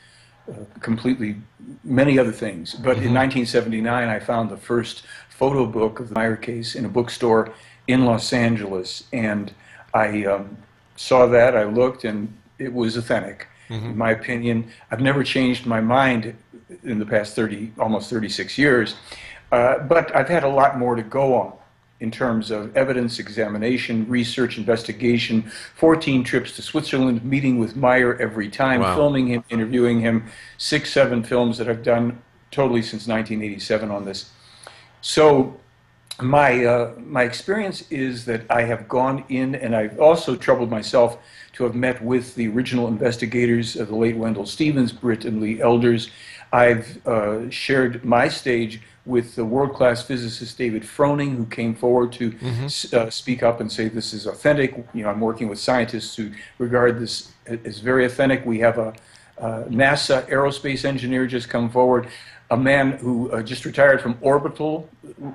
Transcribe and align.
uh, 0.48 0.54
completely 0.80 1.36
many 1.84 2.18
other 2.18 2.32
things. 2.32 2.74
But 2.74 2.96
mm-hmm. 2.96 3.08
in 3.08 3.14
1979, 3.14 4.08
I 4.08 4.18
found 4.18 4.48
the 4.48 4.56
first 4.56 5.02
photo 5.28 5.66
book 5.66 6.00
of 6.00 6.08
the 6.08 6.14
Meier 6.14 6.36
case 6.36 6.74
in 6.74 6.84
a 6.84 6.88
bookstore 6.88 7.52
in 7.86 8.06
Los 8.06 8.32
Angeles, 8.32 9.04
and 9.12 9.52
I 9.92 10.24
um, 10.24 10.56
saw 10.96 11.26
that, 11.26 11.56
I 11.56 11.64
looked, 11.64 12.04
and 12.04 12.32
it 12.58 12.72
was 12.72 12.96
authentic. 12.96 13.48
Mm-hmm. 13.68 13.86
In 13.86 13.98
my 13.98 14.10
opinion, 14.12 14.70
I've 14.90 15.00
never 15.00 15.22
changed 15.22 15.66
my 15.66 15.80
mind 15.80 16.36
in 16.84 16.98
the 16.98 17.06
past 17.06 17.34
30, 17.34 17.72
almost 17.78 18.10
36 18.10 18.58
years, 18.58 18.94
uh, 19.50 19.80
but 19.80 20.14
I've 20.14 20.28
had 20.28 20.44
a 20.44 20.48
lot 20.48 20.78
more 20.78 20.94
to 20.94 21.02
go 21.02 21.34
on 21.34 21.52
in 22.00 22.10
terms 22.10 22.50
of 22.50 22.74
evidence 22.76 23.18
examination, 23.18 24.08
research, 24.08 24.56
investigation, 24.56 25.42
14 25.76 26.24
trips 26.24 26.56
to 26.56 26.62
Switzerland, 26.62 27.22
meeting 27.22 27.58
with 27.58 27.76
Meier 27.76 28.16
every 28.16 28.48
time, 28.48 28.80
wow. 28.80 28.96
filming 28.96 29.28
him, 29.28 29.44
interviewing 29.50 30.00
him, 30.00 30.26
six, 30.56 30.92
seven 30.92 31.22
films 31.22 31.58
that 31.58 31.68
I've 31.68 31.82
done 31.82 32.20
totally 32.50 32.82
since 32.82 33.06
1987 33.06 33.90
on 33.90 34.04
this. 34.04 34.30
So 35.02 35.60
my 36.22 36.64
uh, 36.64 36.94
my 36.98 37.22
experience 37.22 37.90
is 37.90 38.24
that 38.26 38.42
I 38.50 38.62
have 38.62 38.88
gone 38.88 39.24
in, 39.28 39.54
and 39.54 39.74
I've 39.74 39.98
also 39.98 40.36
troubled 40.36 40.70
myself 40.70 41.18
to 41.54 41.64
have 41.64 41.74
met 41.74 42.02
with 42.02 42.34
the 42.34 42.48
original 42.48 42.88
investigators, 42.88 43.78
uh, 43.78 43.84
the 43.84 43.96
late 43.96 44.16
Wendell 44.16 44.46
Stevens, 44.46 44.92
Britt 44.92 45.24
and 45.24 45.40
Lee 45.40 45.60
Elders. 45.60 46.10
I've 46.52 47.06
uh, 47.06 47.48
shared 47.48 48.04
my 48.04 48.28
stage 48.28 48.82
with 49.10 49.34
the 49.34 49.44
world-class 49.44 50.02
physicist 50.02 50.56
David 50.56 50.82
Froning, 50.82 51.36
who 51.36 51.44
came 51.46 51.74
forward 51.74 52.12
to 52.12 52.30
mm-hmm. 52.32 52.96
uh, 52.96 53.10
speak 53.10 53.42
up 53.42 53.60
and 53.60 53.70
say 53.70 53.88
this 53.88 54.14
is 54.14 54.26
authentic. 54.26 54.76
You 54.94 55.02
know, 55.02 55.10
I'm 55.10 55.20
working 55.20 55.48
with 55.48 55.58
scientists 55.58 56.14
who 56.16 56.30
regard 56.58 56.98
this 56.98 57.32
as 57.46 57.80
very 57.80 58.04
authentic. 58.06 58.46
We 58.46 58.60
have 58.60 58.78
a 58.78 58.94
uh, 59.38 59.64
NASA 59.64 60.28
aerospace 60.28 60.84
engineer 60.84 61.26
just 61.26 61.48
come 61.48 61.70
forward 61.70 62.08
a 62.50 62.56
man 62.56 62.92
who 62.92 63.30
uh, 63.30 63.42
just 63.42 63.64
retired 63.64 64.00
from 64.00 64.18
orbital 64.20 64.88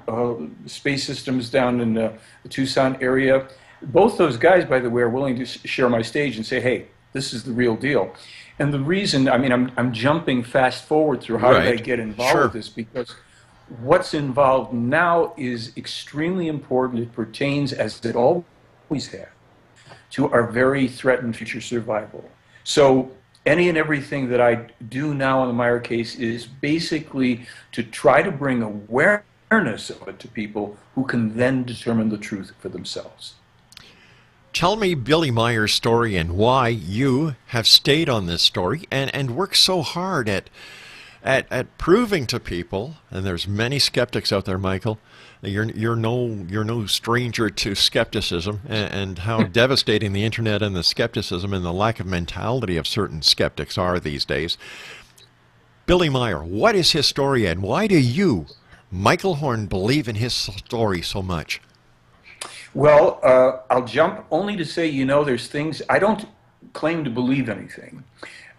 uh, 0.07 0.35
space 0.65 1.05
systems 1.05 1.49
down 1.49 1.79
in 1.79 1.97
uh, 1.97 2.17
the 2.43 2.49
Tucson 2.49 2.97
area. 3.01 3.47
Both 3.81 4.17
those 4.17 4.37
guys, 4.37 4.65
by 4.65 4.79
the 4.79 4.89
way, 4.89 5.01
are 5.01 5.09
willing 5.09 5.37
to 5.37 5.45
share 5.45 5.89
my 5.89 6.01
stage 6.01 6.35
and 6.35 6.45
say, 6.45 6.59
hey, 6.59 6.87
this 7.13 7.33
is 7.33 7.43
the 7.43 7.53
real 7.53 7.75
deal. 7.75 8.13
And 8.59 8.73
the 8.73 8.79
reason, 8.79 9.29
I 9.29 9.37
mean, 9.37 9.51
I'm, 9.51 9.71
I'm 9.77 9.93
jumping 9.93 10.43
fast 10.43 10.85
forward 10.85 11.21
through 11.21 11.37
how 11.39 11.51
right. 11.51 11.63
did 11.63 11.79
I 11.79 11.83
get 11.83 11.99
involved 11.99 12.31
sure. 12.31 12.43
with 12.43 12.53
this 12.53 12.69
because 12.69 13.15
what's 13.81 14.13
involved 14.13 14.73
now 14.73 15.33
is 15.37 15.71
extremely 15.75 16.47
important. 16.47 17.01
It 17.01 17.13
pertains, 17.13 17.73
as 17.73 18.03
it 18.05 18.15
always 18.15 19.07
has, 19.07 19.27
to 20.11 20.31
our 20.31 20.47
very 20.47 20.87
threatened 20.87 21.35
future 21.35 21.61
survival. 21.61 22.29
So 22.63 23.11
any 23.45 23.69
and 23.69 23.77
everything 23.77 24.29
that 24.29 24.41
I 24.41 24.67
do 24.87 25.13
now 25.13 25.41
on 25.41 25.47
the 25.47 25.53
Meier 25.53 25.79
case 25.79 26.15
is 26.15 26.47
basically 26.47 27.45
to 27.73 27.83
try 27.83 28.21
to 28.21 28.31
bring 28.31 28.61
awareness 28.61 29.89
of 29.89 30.07
it 30.07 30.19
to 30.19 30.27
people 30.27 30.77
who 30.95 31.05
can 31.05 31.37
then 31.37 31.63
determine 31.63 32.09
the 32.09 32.17
truth 32.17 32.53
for 32.59 32.69
themselves. 32.69 33.35
Tell 34.53 34.77
me 34.77 34.95
Billy 34.95 35.31
Meier's 35.31 35.73
story 35.73 36.15
and 36.15 36.37
why 36.37 36.69
you 36.69 37.35
have 37.47 37.67
stayed 37.67 38.07
on 38.07 38.25
this 38.25 38.41
story 38.41 38.83
and, 38.89 39.13
and 39.13 39.35
worked 39.35 39.57
so 39.57 39.81
hard 39.81 40.29
at, 40.29 40.49
at, 41.25 41.47
at 41.51 41.77
proving 41.79 42.27
to 42.27 42.39
people, 42.39 42.97
and 43.09 43.25
there's 43.25 43.47
many 43.47 43.79
skeptics 43.79 44.31
out 44.31 44.45
there, 44.45 44.59
Michael, 44.59 44.99
you're 45.41 45.65
you're 45.71 45.95
no 45.95 46.45
you're 46.47 46.63
no 46.63 46.85
stranger 46.85 47.49
to 47.49 47.75
skepticism 47.75 48.61
and, 48.67 48.93
and 48.93 49.19
how 49.19 49.43
devastating 49.61 50.13
the 50.13 50.23
internet 50.23 50.61
and 50.61 50.75
the 50.75 50.83
skepticism 50.83 51.53
and 51.53 51.65
the 51.65 51.73
lack 51.73 51.99
of 51.99 52.05
mentality 52.05 52.77
of 52.77 52.87
certain 52.87 53.21
skeptics 53.21 53.77
are 53.77 53.99
these 53.99 54.23
days. 54.23 54.57
Billy 55.85 56.09
Meier, 56.09 56.43
what 56.43 56.75
is 56.75 56.91
his 56.91 57.07
story 57.07 57.45
and 57.45 57.61
why 57.61 57.85
do 57.87 57.97
you, 57.97 58.45
Michael 58.89 59.35
Horn, 59.35 59.65
believe 59.65 60.07
in 60.07 60.15
his 60.15 60.33
story 60.33 61.01
so 61.01 61.21
much? 61.21 61.61
Well, 62.73 63.19
uh, 63.23 63.59
I'll 63.69 63.85
jump 63.85 64.25
only 64.31 64.57
to 64.57 64.65
say, 64.65 64.87
you 64.87 65.05
know, 65.05 65.23
there's 65.23 65.47
things 65.47 65.81
I 65.89 65.99
don't 65.99 66.25
claim 66.73 67.03
to 67.03 67.09
believe 67.09 67.49
anything. 67.49 68.03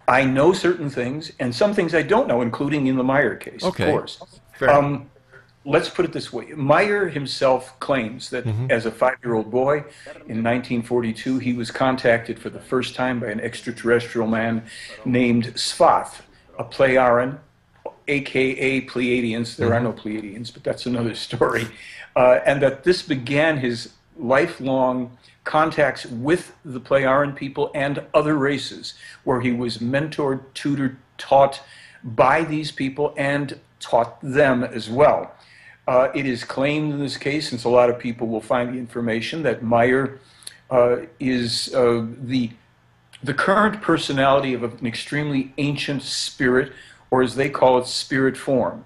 I 0.07 0.23
know 0.23 0.53
certain 0.53 0.89
things, 0.89 1.31
and 1.39 1.53
some 1.53 1.73
things 1.73 1.93
I 1.93 2.01
don't 2.01 2.27
know, 2.27 2.41
including 2.41 2.87
in 2.87 2.95
the 2.95 3.03
Meier 3.03 3.35
case, 3.35 3.63
okay. 3.63 3.83
of 3.85 3.89
course. 3.91 4.23
Um, 4.61 5.09
let's 5.67 5.89
put 5.89 6.05
it 6.05 6.13
this 6.13 6.31
way 6.31 6.45
Meier 6.55 7.09
himself 7.09 7.77
claims 7.81 8.29
that 8.29 8.45
mm-hmm. 8.45 8.71
as 8.71 8.85
a 8.85 8.91
five 8.91 9.17
year 9.23 9.35
old 9.35 9.51
boy 9.51 9.79
in 10.27 10.41
1942, 10.41 11.39
he 11.39 11.53
was 11.53 11.69
contacted 11.69 12.39
for 12.39 12.49
the 12.49 12.59
first 12.59 12.95
time 12.95 13.19
by 13.19 13.27
an 13.27 13.41
extraterrestrial 13.41 14.27
man 14.27 14.63
named 15.05 15.45
Sfath, 15.55 16.21
a 16.57 16.63
Plejaren, 16.63 17.37
aka 18.07 18.81
Pleiadians. 18.85 19.57
There 19.57 19.67
mm-hmm. 19.67 19.75
are 19.75 19.79
no 19.81 19.93
Pleiadians, 19.93 20.53
but 20.53 20.63
that's 20.63 20.85
another 20.85 21.13
story. 21.15 21.67
Uh, 22.15 22.39
and 22.45 22.61
that 22.63 22.83
this 22.83 23.03
began 23.03 23.57
his 23.57 23.93
lifelong 24.17 25.15
contacts 25.47 26.05
with 26.05 26.53
the 26.63 26.79
Plejaren 26.79 27.33
people 27.35 27.71
and 27.73 28.03
other 28.13 28.35
races, 28.35 28.93
where 29.23 29.41
he 29.41 29.51
was 29.51 29.79
mentored, 29.79 30.41
tutored, 30.53 30.97
taught 31.17 31.61
by 32.03 32.43
these 32.43 32.69
people 32.71 33.15
and 33.17 33.59
taught 33.79 34.19
them 34.21 34.63
as 34.63 34.89
well. 34.89 35.31
Uh, 35.87 36.09
it 36.13 36.25
is 36.25 36.43
claimed 36.43 36.93
in 36.93 36.99
this 36.99 37.15
case, 37.15 37.49
since 37.49 37.63
a 37.63 37.69
lot 37.69 37.89
of 37.89 37.97
people 37.97 38.27
will 38.27 38.41
find 38.41 38.73
the 38.73 38.77
information, 38.77 39.41
that 39.43 39.63
Meier 39.63 40.19
uh, 40.69 40.97
is 41.19 41.73
uh, 41.73 42.05
the, 42.33 42.51
the 43.23 43.33
current 43.33 43.81
personality 43.81 44.53
of 44.53 44.63
an 44.63 44.85
extremely 44.85 45.53
ancient 45.57 46.03
spirit, 46.03 46.73
or 47.09 47.23
as 47.23 47.35
they 47.35 47.49
call 47.49 47.77
it, 47.77 47.87
spirit 47.87 48.35
form, 48.35 48.83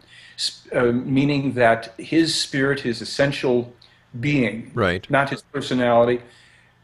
uh, 0.74 0.92
meaning 1.18 1.54
that 1.54 1.92
his 1.98 2.36
spirit, 2.36 2.82
his 2.82 3.02
essential 3.02 3.74
being, 4.20 4.70
right. 4.76 5.10
not 5.10 5.32
his 5.32 5.42
personality, 5.42 6.22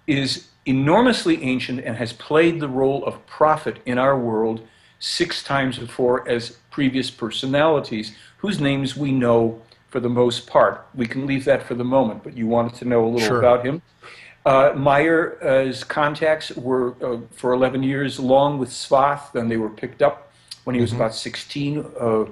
is 0.07 0.47
enormously 0.65 1.43
ancient 1.43 1.81
and 1.81 1.95
has 1.95 2.13
played 2.13 2.59
the 2.59 2.67
role 2.67 3.05
of 3.05 3.25
prophet 3.27 3.77
in 3.85 3.97
our 3.97 4.17
world 4.17 4.65
six 4.99 5.43
times 5.43 5.77
before 5.77 6.27
as 6.27 6.57
previous 6.71 7.11
personalities 7.11 8.15
whose 8.37 8.59
names 8.59 8.97
we 8.97 9.11
know 9.11 9.61
for 9.89 9.99
the 9.99 10.09
most 10.09 10.47
part. 10.47 10.87
We 10.93 11.07
can 11.07 11.25
leave 11.25 11.45
that 11.45 11.63
for 11.63 11.75
the 11.75 11.83
moment, 11.83 12.23
but 12.23 12.35
you 12.35 12.47
wanted 12.47 12.75
to 12.75 12.85
know 12.85 13.05
a 13.05 13.09
little 13.09 13.27
sure. 13.27 13.39
about 13.39 13.65
him. 13.65 13.81
Uh, 14.45 14.73
Meier's 14.75 15.83
contacts 15.83 16.51
were 16.51 16.95
uh, 17.03 17.19
for 17.31 17.53
11 17.53 17.83
years 17.83 18.19
long 18.19 18.57
with 18.57 18.69
Sfath, 18.69 19.31
then 19.33 19.49
they 19.49 19.57
were 19.57 19.69
picked 19.69 20.01
up 20.01 20.31
when 20.63 20.75
he 20.75 20.81
was 20.81 20.91
mm-hmm. 20.91 21.01
about 21.01 21.15
16 21.15 21.85
uh, 21.99 22.25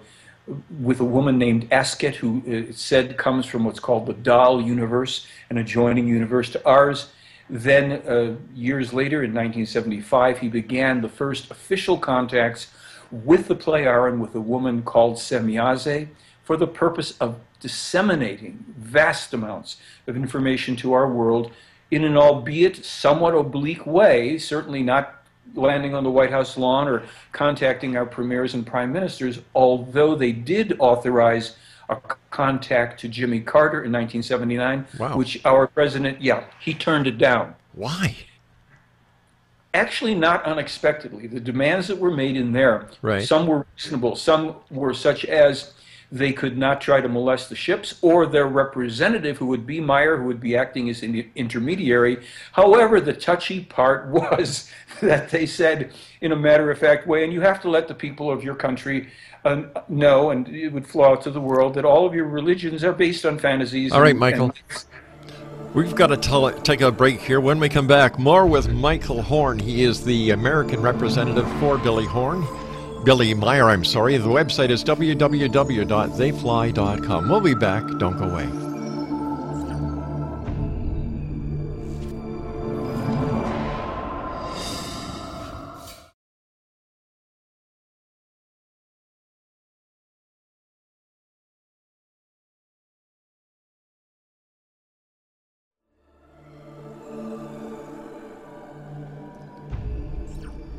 with 0.81 1.00
a 1.00 1.06
woman 1.06 1.38
named 1.38 1.69
Asket, 1.72 2.16
who 2.16 2.42
uh, 2.48 2.69
it 2.69 2.77
said 2.77 3.18
comes 3.18 3.45
from 3.45 3.66
what's 3.66 3.80
called 3.80 4.06
the 4.06 4.13
Dahl 4.13 4.62
universe, 4.62 5.25
an 5.50 5.57
adjoining 5.57 6.07
universe 6.07 6.50
to 6.51 6.66
ours. 6.66 7.10
Then, 7.50 7.92
uh, 8.07 8.36
years 8.56 8.94
later, 8.94 9.24
in 9.24 9.31
1975, 9.31 10.39
he 10.39 10.50
began 10.50 11.01
the 11.01 11.09
first 11.09 11.51
official 11.51 11.97
contacts 11.97 12.68
with 13.12 13.47
the 13.47 13.56
Plejaren 13.56 14.13
and 14.13 14.21
with 14.21 14.33
a 14.36 14.42
woman 14.42 14.81
called 14.81 15.15
Semjase 15.18 16.07
for 16.44 16.57
the 16.57 16.68
purpose 16.68 17.18
of 17.19 17.39
disseminating 17.59 18.63
vast 18.77 19.33
amounts 19.33 19.77
of 20.07 20.15
information 20.15 20.75
to 20.77 20.94
our 20.94 21.09
world 21.09 21.51
in 21.92 22.03
an 22.03 22.18
albeit 22.18 22.83
somewhat 22.83 23.36
oblique 23.36 23.86
way, 23.86 24.38
certainly 24.38 24.81
not 24.81 25.24
landing 25.53 25.94
on 25.94 26.03
the 26.03 26.09
White 26.09 26.31
House 26.31 26.57
lawn 26.57 26.88
or 26.88 27.03
contacting 27.31 27.95
our 27.95 28.06
premiers 28.06 28.53
and 28.53 28.65
prime 28.65 28.91
ministers, 28.91 29.39
although 29.53 30.15
they 30.15 30.31
did 30.31 30.75
authorize 30.80 31.56
a 31.89 31.97
contact 32.31 32.99
to 33.01 33.07
Jimmy 33.07 33.39
Carter 33.39 33.83
in 33.83 33.91
1979, 33.91 34.85
wow. 34.99 35.17
which 35.17 35.43
our 35.45 35.67
president, 35.67 36.21
yeah, 36.21 36.45
he 36.59 36.73
turned 36.73 37.07
it 37.07 37.17
down. 37.17 37.55
Why? 37.73 38.15
Actually, 39.73 40.15
not 40.15 40.43
unexpectedly. 40.45 41.27
The 41.27 41.39
demands 41.39 41.87
that 41.87 41.97
were 41.97 42.11
made 42.11 42.37
in 42.37 42.53
there, 42.53 42.89
right. 43.01 43.23
some 43.23 43.45
were 43.45 43.65
reasonable, 43.75 44.15
some 44.15 44.55
were 44.71 44.93
such 44.93 45.25
as 45.25 45.73
they 46.11 46.31
could 46.31 46.57
not 46.57 46.81
try 46.81 47.01
to 47.01 47.09
molest 47.09 47.49
the 47.49 47.55
ships 47.55 47.95
or 48.01 48.25
their 48.25 48.47
representative, 48.47 49.37
who 49.37 49.47
would 49.47 49.65
be 49.65 49.79
Meier, 49.79 50.17
who 50.17 50.25
would 50.25 50.39
be 50.39 50.55
acting 50.55 50.89
as 50.89 51.03
an 51.03 51.29
intermediary. 51.35 52.23
However, 52.51 53.01
the 53.01 53.13
touchy 53.13 53.61
part 53.61 54.07
was 54.11 54.69
that 55.01 55.29
they 55.29 55.45
said, 55.45 55.93
in 56.21 56.31
a 56.31 56.35
matter 56.35 56.71
of 56.71 56.79
fact 56.79 57.07
way, 57.07 57.23
and 57.23 57.33
you 57.33 57.41
have 57.41 57.61
to 57.61 57.69
let 57.69 57.87
the 57.87 57.95
people 57.95 58.31
of 58.31 58.43
your 58.43 58.55
country 58.55 59.09
uh, 59.43 59.63
know, 59.87 60.31
and 60.31 60.47
it 60.47 60.69
would 60.69 60.87
flow 60.87 61.11
out 61.11 61.21
to 61.23 61.31
the 61.31 61.41
world, 61.41 61.73
that 61.75 61.85
all 61.85 62.05
of 62.05 62.13
your 62.13 62.25
religions 62.25 62.83
are 62.83 62.93
based 62.93 63.25
on 63.25 63.37
fantasies. 63.37 63.91
All 63.91 64.01
right, 64.01 64.11
and, 64.11 64.19
Michael. 64.19 64.45
And 64.69 64.85
We've 65.75 65.93
got 65.93 66.07
to 66.07 66.15
tell, 66.15 66.49
take 66.61 66.79
a 66.79 66.89
break 66.89 67.19
here. 67.19 67.41
When 67.41 67.59
we 67.59 67.67
come 67.67 67.85
back, 67.85 68.17
more 68.17 68.45
with 68.45 68.69
Michael 68.69 69.21
Horn. 69.21 69.59
He 69.59 69.83
is 69.83 70.05
the 70.05 70.29
American 70.29 70.81
representative 70.81 71.51
for 71.59 71.77
Billy 71.77 72.05
Horn. 72.05 72.47
Billy 73.05 73.33
Meier, 73.35 73.69
I'm 73.69 73.85
sorry. 73.85 74.17
The 74.17 74.27
website 74.27 74.71
is 74.71 74.83
www.theyfly.com. 74.83 77.29
We'll 77.29 77.39
be 77.39 77.53
back. 77.53 77.85
Don't 77.99 78.17
go 78.17 78.25
away. 78.25 78.64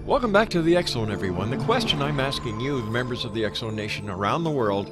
Welcome 0.07 0.33
back 0.33 0.49
to 0.51 0.63
the 0.63 0.81
Zone, 0.87 1.11
everyone. 1.11 1.51
The 1.51 1.57
question 1.57 2.01
I'm 2.01 2.21
asking 2.21 2.61
you, 2.61 2.81
members 2.85 3.25
of 3.25 3.35
the 3.35 3.53
Zone 3.53 3.75
Nation 3.75 4.09
around 4.09 4.45
the 4.45 4.51
world, 4.51 4.89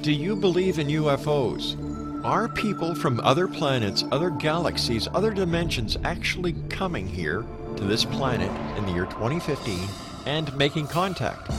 do 0.00 0.10
you 0.10 0.34
believe 0.34 0.78
in 0.78 0.86
UFOs? 0.86 1.76
Are 2.24 2.48
people 2.48 2.94
from 2.94 3.20
other 3.20 3.46
planets, 3.46 4.04
other 4.10 4.30
galaxies, 4.30 5.06
other 5.12 5.34
dimensions 5.34 5.98
actually 6.02 6.54
coming 6.70 7.06
here 7.06 7.44
to 7.76 7.84
this 7.84 8.06
planet 8.06 8.50
in 8.78 8.86
the 8.86 8.92
year 8.92 9.04
2015 9.04 9.86
and 10.24 10.56
making 10.56 10.86
contact? 10.86 11.50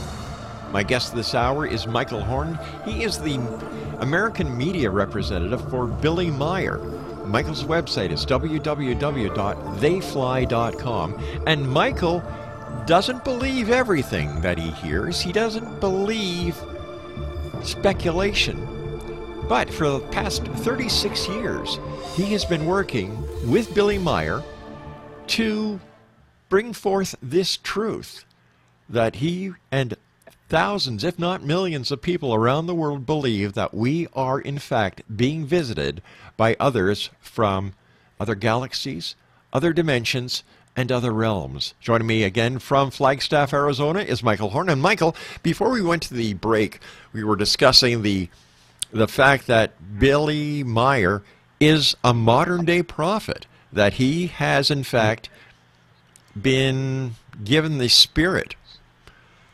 My 0.72 0.82
guest 0.82 1.14
this 1.14 1.32
hour 1.32 1.64
is 1.64 1.86
Michael 1.86 2.22
Horn. 2.22 2.58
He 2.84 3.04
is 3.04 3.20
the 3.20 3.36
American 4.00 4.58
media 4.58 4.90
representative 4.90 5.70
for 5.70 5.86
Billy 5.86 6.32
Meier. 6.32 6.78
Michael's 7.24 7.62
website 7.62 8.10
is 8.10 8.26
www.theyfly.com. 8.26 11.22
And 11.46 11.70
Michael 11.70 12.20
doesn't 12.84 13.24
believe 13.24 13.70
everything 13.70 14.40
that 14.40 14.58
he 14.58 14.70
hears. 14.70 15.20
He 15.20 15.32
doesn't 15.32 15.80
believe 15.80 16.56
speculation. 17.62 18.66
But 19.48 19.70
for 19.70 19.88
the 19.88 20.00
past 20.08 20.44
36 20.44 21.28
years, 21.28 21.78
he 22.14 22.24
has 22.32 22.44
been 22.44 22.66
working 22.66 23.16
with 23.48 23.74
Billy 23.74 23.98
Meier 23.98 24.42
to 25.28 25.80
bring 26.48 26.72
forth 26.72 27.14
this 27.22 27.56
truth 27.56 28.24
that 28.88 29.16
he 29.16 29.52
and 29.70 29.96
thousands, 30.48 31.04
if 31.04 31.18
not 31.18 31.42
millions, 31.42 31.90
of 31.90 32.02
people 32.02 32.34
around 32.34 32.66
the 32.66 32.74
world 32.74 33.06
believe 33.06 33.54
that 33.54 33.74
we 33.74 34.06
are, 34.14 34.40
in 34.40 34.58
fact, 34.58 35.02
being 35.14 35.44
visited 35.44 36.02
by 36.36 36.56
others 36.58 37.10
from 37.20 37.72
other 38.18 38.34
galaxies, 38.34 39.14
other 39.52 39.72
dimensions, 39.72 40.42
and 40.76 40.92
other 40.92 41.12
realms. 41.12 41.74
Joining 41.80 42.06
me 42.06 42.22
again 42.22 42.58
from 42.58 42.90
Flagstaff, 42.90 43.54
Arizona 43.54 44.00
is 44.00 44.22
Michael 44.22 44.50
Horn. 44.50 44.68
And 44.68 44.82
Michael, 44.82 45.16
before 45.42 45.70
we 45.70 45.80
went 45.80 46.02
to 46.04 46.14
the 46.14 46.34
break, 46.34 46.80
we 47.12 47.24
were 47.24 47.36
discussing 47.36 48.02
the 48.02 48.28
the 48.92 49.08
fact 49.08 49.48
that 49.48 49.98
Billy 49.98 50.62
Meier 50.62 51.22
is 51.58 51.96
a 52.04 52.14
modern 52.14 52.64
day 52.64 52.82
prophet, 52.82 53.46
that 53.72 53.94
he 53.94 54.28
has 54.28 54.70
in 54.70 54.84
fact 54.84 55.28
been 56.40 57.14
given 57.42 57.78
the 57.78 57.88
spirit 57.88 58.54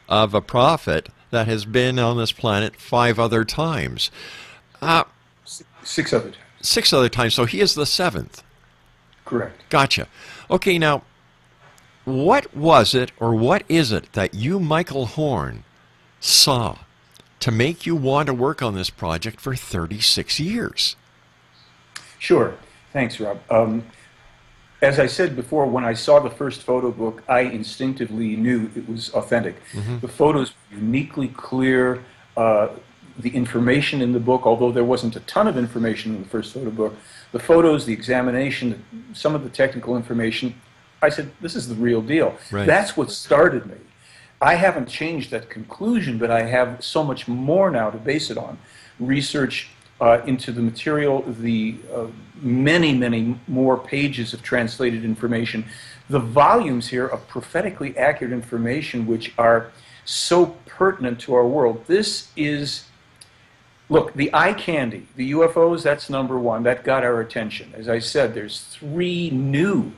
of 0.08 0.34
a 0.34 0.42
prophet 0.42 1.08
that 1.30 1.46
has 1.46 1.64
been 1.64 1.98
on 1.98 2.18
this 2.18 2.32
planet 2.32 2.76
five 2.76 3.18
other 3.18 3.44
times. 3.44 4.10
Uh, 4.82 5.04
six 5.82 6.12
other 6.12 6.30
times. 6.30 6.36
Six 6.60 6.92
other 6.92 7.08
times. 7.08 7.34
So 7.34 7.44
he 7.46 7.60
is 7.60 7.74
the 7.74 7.86
seventh. 7.86 8.42
Correct. 9.24 9.62
Gotcha. 9.70 10.08
Okay, 10.50 10.78
now 10.78 11.02
what 12.04 12.54
was 12.54 12.94
it 12.94 13.12
or 13.18 13.34
what 13.34 13.62
is 13.68 13.92
it 13.92 14.12
that 14.12 14.34
you, 14.34 14.58
Michael 14.58 15.06
Horn, 15.06 15.64
saw 16.20 16.78
to 17.40 17.50
make 17.50 17.86
you 17.86 17.96
want 17.96 18.26
to 18.26 18.34
work 18.34 18.62
on 18.62 18.74
this 18.74 18.90
project 18.90 19.40
for 19.40 19.54
36 19.54 20.38
years? 20.40 20.96
Sure. 22.18 22.54
Thanks, 22.92 23.18
Rob. 23.18 23.40
Um, 23.50 23.84
as 24.80 24.98
I 24.98 25.06
said 25.06 25.36
before, 25.36 25.66
when 25.66 25.84
I 25.84 25.94
saw 25.94 26.18
the 26.20 26.30
first 26.30 26.62
photo 26.62 26.90
book, 26.90 27.22
I 27.28 27.40
instinctively 27.40 28.36
knew 28.36 28.70
it 28.74 28.88
was 28.88 29.10
authentic. 29.10 29.56
Mm-hmm. 29.72 30.00
The 30.00 30.08
photos 30.08 30.50
were 30.70 30.78
uniquely 30.78 31.28
clear. 31.28 32.04
Uh, 32.36 32.68
the 33.18 33.30
information 33.30 34.00
in 34.00 34.12
the 34.12 34.20
book, 34.20 34.46
although 34.46 34.72
there 34.72 34.84
wasn't 34.84 35.16
a 35.16 35.20
ton 35.20 35.46
of 35.46 35.58
information 35.58 36.14
in 36.14 36.22
the 36.22 36.28
first 36.28 36.54
photo 36.54 36.70
book, 36.70 36.96
the 37.32 37.38
photos, 37.38 37.84
the 37.84 37.92
examination, 37.92 38.82
some 39.12 39.34
of 39.34 39.44
the 39.44 39.50
technical 39.50 39.96
information, 39.96 40.54
I 41.02 41.08
said, 41.08 41.30
this 41.40 41.56
is 41.56 41.68
the 41.68 41.74
real 41.74 42.00
deal. 42.00 42.36
Right. 42.50 42.66
That's 42.66 42.96
what 42.96 43.10
started 43.10 43.66
me. 43.66 43.76
I 44.40 44.54
haven't 44.54 44.88
changed 44.88 45.30
that 45.32 45.50
conclusion, 45.50 46.18
but 46.18 46.30
I 46.30 46.42
have 46.42 46.82
so 46.82 47.04
much 47.04 47.28
more 47.28 47.70
now 47.70 47.90
to 47.90 47.98
base 47.98 48.30
it 48.30 48.38
on. 48.38 48.58
Research 48.98 49.70
uh, 50.00 50.20
into 50.26 50.50
the 50.52 50.62
material, 50.62 51.22
the 51.22 51.76
uh, 51.94 52.06
many, 52.40 52.92
many 52.92 53.38
more 53.46 53.78
pages 53.78 54.32
of 54.32 54.42
translated 54.42 55.04
information, 55.04 55.64
the 56.08 56.18
volumes 56.18 56.88
here 56.88 57.06
of 57.06 57.26
prophetically 57.28 57.96
accurate 57.96 58.32
information 58.32 59.06
which 59.06 59.32
are 59.38 59.70
so 60.04 60.46
pertinent 60.66 61.20
to 61.20 61.34
our 61.34 61.46
world. 61.46 61.84
This 61.86 62.32
is, 62.36 62.86
look, 63.88 64.12
the 64.14 64.28
eye 64.34 64.54
candy, 64.54 65.06
the 65.14 65.30
UFOs, 65.32 65.84
that's 65.84 66.10
number 66.10 66.36
one. 66.36 66.64
That 66.64 66.82
got 66.82 67.04
our 67.04 67.20
attention. 67.20 67.72
As 67.76 67.88
I 67.88 68.00
said, 68.00 68.34
there's 68.34 68.60
three 68.60 69.30
new 69.30 69.92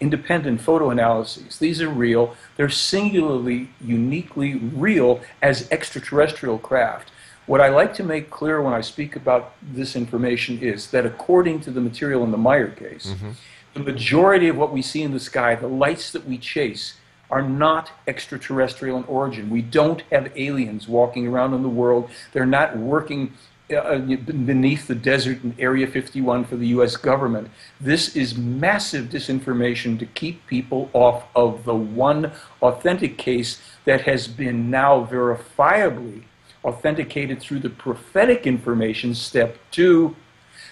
independent 0.00 0.60
photo 0.60 0.90
analyses. 0.90 1.58
These 1.58 1.82
are 1.82 1.88
real. 1.88 2.34
They're 2.56 2.68
singularly, 2.68 3.70
uniquely 3.80 4.54
real 4.54 5.20
as 5.42 5.68
extraterrestrial 5.70 6.58
craft. 6.58 7.10
What 7.46 7.60
I 7.60 7.68
like 7.68 7.94
to 7.94 8.04
make 8.04 8.30
clear 8.30 8.60
when 8.60 8.74
I 8.74 8.82
speak 8.82 9.16
about 9.16 9.54
this 9.62 9.96
information 9.96 10.58
is 10.58 10.90
that 10.90 11.06
according 11.06 11.60
to 11.60 11.70
the 11.70 11.80
material 11.80 12.22
in 12.22 12.30
the 12.30 12.36
Meier 12.36 12.68
case, 12.68 13.06
mm-hmm. 13.06 13.30
the 13.74 13.80
majority 13.80 14.48
of 14.48 14.56
what 14.56 14.72
we 14.72 14.82
see 14.82 15.02
in 15.02 15.12
the 15.12 15.20
sky, 15.20 15.54
the 15.54 15.66
lights 15.66 16.12
that 16.12 16.26
we 16.26 16.36
chase, 16.36 16.94
are 17.30 17.42
not 17.42 17.90
extraterrestrial 18.06 18.98
in 18.98 19.04
origin. 19.04 19.50
We 19.50 19.62
don't 19.62 20.02
have 20.12 20.32
aliens 20.36 20.88
walking 20.88 21.26
around 21.26 21.54
in 21.54 21.62
the 21.62 21.68
world. 21.68 22.10
They're 22.32 22.46
not 22.46 22.76
working 22.76 23.34
uh, 23.74 23.98
beneath 23.98 24.86
the 24.86 24.94
desert 24.94 25.44
in 25.44 25.54
Area 25.58 25.86
51 25.86 26.44
for 26.44 26.56
the 26.56 26.68
US 26.68 26.96
government. 26.96 27.50
This 27.80 28.16
is 28.16 28.36
massive 28.36 29.06
disinformation 29.06 29.98
to 29.98 30.06
keep 30.06 30.46
people 30.46 30.90
off 30.92 31.24
of 31.34 31.64
the 31.64 31.74
one 31.74 32.32
authentic 32.62 33.18
case 33.18 33.60
that 33.84 34.02
has 34.02 34.26
been 34.26 34.70
now 34.70 35.04
verifiably 35.04 36.24
authenticated 36.64 37.40
through 37.40 37.60
the 37.60 37.70
prophetic 37.70 38.46
information, 38.46 39.14
step 39.14 39.58
two, 39.70 40.16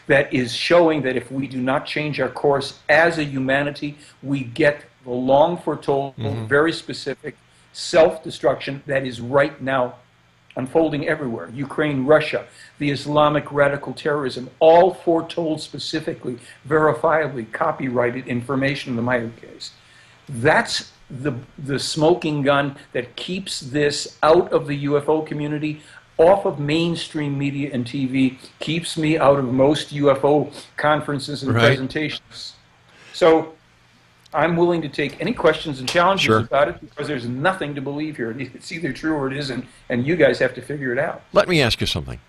that 0.07 0.33
is 0.33 0.55
showing 0.55 1.03
that 1.03 1.17
if 1.17 1.31
we 1.31 1.47
do 1.47 1.61
not 1.61 1.87
change 1.87 2.21
our 2.21 2.29
course 2.29 2.81
as 2.89 3.19
a 3.19 3.25
humanity, 3.25 3.97
we 4.23 4.41
get 4.41 4.85
the 5.05 5.11
long 5.11 5.57
foretold, 5.57 6.17
mm-hmm. 6.17 6.47
very 6.47 6.73
specific 6.73 7.37
self 7.73 8.23
destruction 8.23 8.83
that 8.87 9.05
is 9.05 9.21
right 9.21 9.61
now 9.61 9.97
unfolding 10.57 11.07
everywhere 11.07 11.51
Ukraine, 11.55 12.05
Russia, 12.05 12.47
the 12.79 12.91
Islamic 12.91 13.51
radical 13.53 13.93
terrorism, 13.93 14.51
all 14.59 14.95
foretold 14.95 15.61
specifically, 15.61 16.39
verifiably, 16.69 17.51
copyrighted 17.53 18.27
information 18.27 18.91
in 18.91 18.97
the 18.97 19.03
Meier 19.03 19.31
case. 19.41 19.73
That's 20.29 20.93
the, 21.11 21.35
the 21.59 21.79
smoking 21.79 22.43
gun 22.43 22.77
that 22.93 23.15
keeps 23.17 23.61
this 23.61 24.19
out 24.23 24.53
of 24.53 24.67
the 24.67 24.85
UFO 24.87 25.25
community, 25.25 25.83
off 26.19 26.47
of 26.47 26.59
mainstream 26.59 27.39
media 27.39 27.71
and 27.73 27.85
TV, 27.85 28.39
keeps 28.59 28.97
me 28.97 29.19
out 29.19 29.39
of 29.39 29.45
most 29.45 29.95
UFO 29.95 30.53
conferences 30.77 31.43
and 31.43 31.55
right. 31.55 31.67
presentations. 31.67 32.55
So 33.13 33.56
I'm 34.35 34.57
willing 34.57 34.83
to 34.83 34.89
take 34.89 35.21
any 35.21 35.33
questions 35.33 35.81
and 35.81 35.89
challenges 35.89 36.25
sure. 36.25 36.41
about 36.41 36.69
it 36.69 36.81
because 36.81 37.07
there's 37.07 37.29
nothing 37.29 37.75
to 37.75 37.81
believe 37.81 38.17
here. 38.17 38.35
It's 38.39 38.73
either 38.73 38.93
true 38.93 39.15
or 39.15 39.29
it 39.29 39.37
isn't, 39.37 39.65
and 39.89 40.07
you 40.07 40.17
guys 40.17 40.39
have 40.41 40.55
to 40.55 40.61
figure 40.61 40.93
it 40.93 40.99
out. 40.99 41.23
Let 41.33 41.49
me 41.49 41.63
ask 41.63 41.81
you 41.81 41.87
something. 41.87 42.21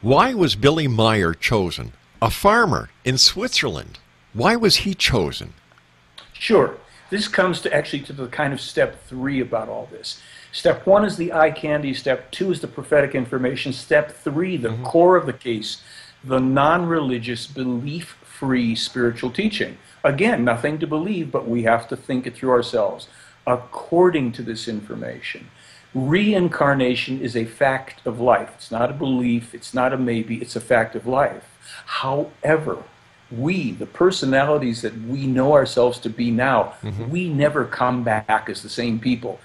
Why 0.00 0.34
was 0.34 0.56
Billy 0.56 0.88
Meier 0.88 1.34
chosen? 1.34 1.92
A 2.22 2.30
farmer 2.30 2.90
in 3.04 3.16
Switzerland. 3.16 3.98
Why 4.32 4.56
was 4.56 4.76
he 4.76 4.94
chosen? 4.94 5.54
Sure. 6.32 6.76
This 7.10 7.28
comes 7.28 7.60
to 7.62 7.74
actually 7.74 8.02
to 8.02 8.12
the 8.12 8.28
kind 8.28 8.52
of 8.52 8.60
step 8.60 9.04
three 9.06 9.40
about 9.40 9.68
all 9.68 9.88
this. 9.90 10.20
Step 10.52 10.86
one 10.86 11.04
is 11.04 11.16
the 11.16 11.32
eye 11.32 11.50
candy. 11.50 11.92
Step 11.92 12.30
two 12.30 12.50
is 12.50 12.60
the 12.60 12.68
prophetic 12.68 13.14
information. 13.14 13.72
Step 13.72 14.12
three, 14.12 14.56
the 14.56 14.68
mm-hmm. 14.68 14.84
core 14.84 15.16
of 15.16 15.26
the 15.26 15.32
case, 15.32 15.82
the 16.24 16.38
non 16.38 16.86
religious, 16.86 17.46
belief 17.46 18.16
free 18.22 18.74
spiritual 18.74 19.30
teaching. 19.30 19.76
Again, 20.02 20.44
nothing 20.44 20.78
to 20.78 20.86
believe, 20.86 21.30
but 21.30 21.48
we 21.48 21.64
have 21.64 21.86
to 21.88 21.96
think 21.96 22.26
it 22.26 22.34
through 22.34 22.50
ourselves. 22.50 23.08
According 23.46 24.32
to 24.32 24.42
this 24.42 24.68
information, 24.68 25.50
reincarnation 25.94 27.20
is 27.20 27.36
a 27.36 27.44
fact 27.44 28.06
of 28.06 28.20
life. 28.20 28.52
It's 28.54 28.70
not 28.70 28.90
a 28.90 28.94
belief, 28.94 29.54
it's 29.54 29.74
not 29.74 29.92
a 29.92 29.98
maybe, 29.98 30.36
it's 30.36 30.56
a 30.56 30.60
fact 30.60 30.94
of 30.94 31.06
life. 31.06 31.44
However, 31.86 32.82
we, 33.30 33.72
the 33.72 33.86
personalities 33.86 34.82
that 34.82 34.96
we 35.02 35.26
know 35.26 35.52
ourselves 35.52 35.98
to 36.00 36.10
be 36.10 36.30
now, 36.30 36.74
mm-hmm. 36.82 37.08
we 37.10 37.28
never 37.28 37.64
come 37.64 38.02
back 38.02 38.48
as 38.48 38.62
the 38.62 38.68
same 38.68 38.98
people. 38.98 39.38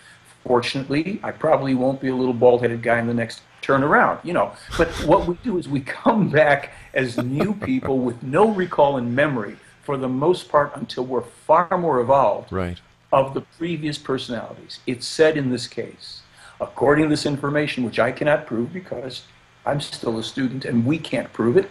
Fortunately, 0.44 1.20
I 1.24 1.32
probably 1.32 1.74
won't 1.74 2.02
be 2.02 2.10
a 2.10 2.16
little 2.16 2.34
bald 2.34 2.62
headed 2.62 2.82
guy 2.84 3.00
in 3.00 3.08
the 3.08 3.14
next 3.14 3.42
turnaround, 3.62 4.24
you 4.24 4.34
know. 4.34 4.54
But 4.78 4.90
what 5.06 5.28
we 5.28 5.36
do 5.44 5.58
is 5.58 5.68
we 5.68 5.82
come 5.82 6.30
back 6.30 6.72
as 6.94 7.18
new 7.18 7.54
people 7.56 8.00
with 8.00 8.22
no 8.22 8.52
recall 8.52 8.98
and 8.98 9.16
memory 9.16 9.58
for 9.86 9.98
the 9.98 10.10
most 10.10 10.50
part 10.50 10.72
until 10.76 11.06
we're 11.06 11.22
far 11.22 11.78
more 11.78 12.00
evolved 12.00 12.52
right. 12.52 12.80
of 13.14 13.34
the 13.34 13.42
previous 13.42 13.98
personalities. 13.98 14.80
It's 14.88 15.06
said 15.06 15.38
in 15.38 15.52
this 15.52 15.68
case, 15.68 16.22
according 16.60 17.06
to 17.06 17.10
this 17.10 17.26
information, 17.26 17.84
which 17.84 18.00
I 18.00 18.12
cannot 18.12 18.48
prove 18.48 18.74
because 18.74 19.24
I'm 19.66 19.80
still 19.80 20.18
a 20.18 20.24
student 20.24 20.66
and 20.66 20.86
we 20.86 20.98
can't 20.98 21.32
prove 21.32 21.56
it, 21.56 21.70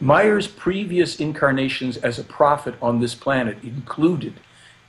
Meier's 0.00 0.46
previous 0.46 1.18
incarnations 1.18 1.96
as 1.96 2.18
a 2.18 2.24
prophet 2.24 2.74
on 2.80 3.00
this 3.00 3.14
planet 3.14 3.58
included 3.64 4.34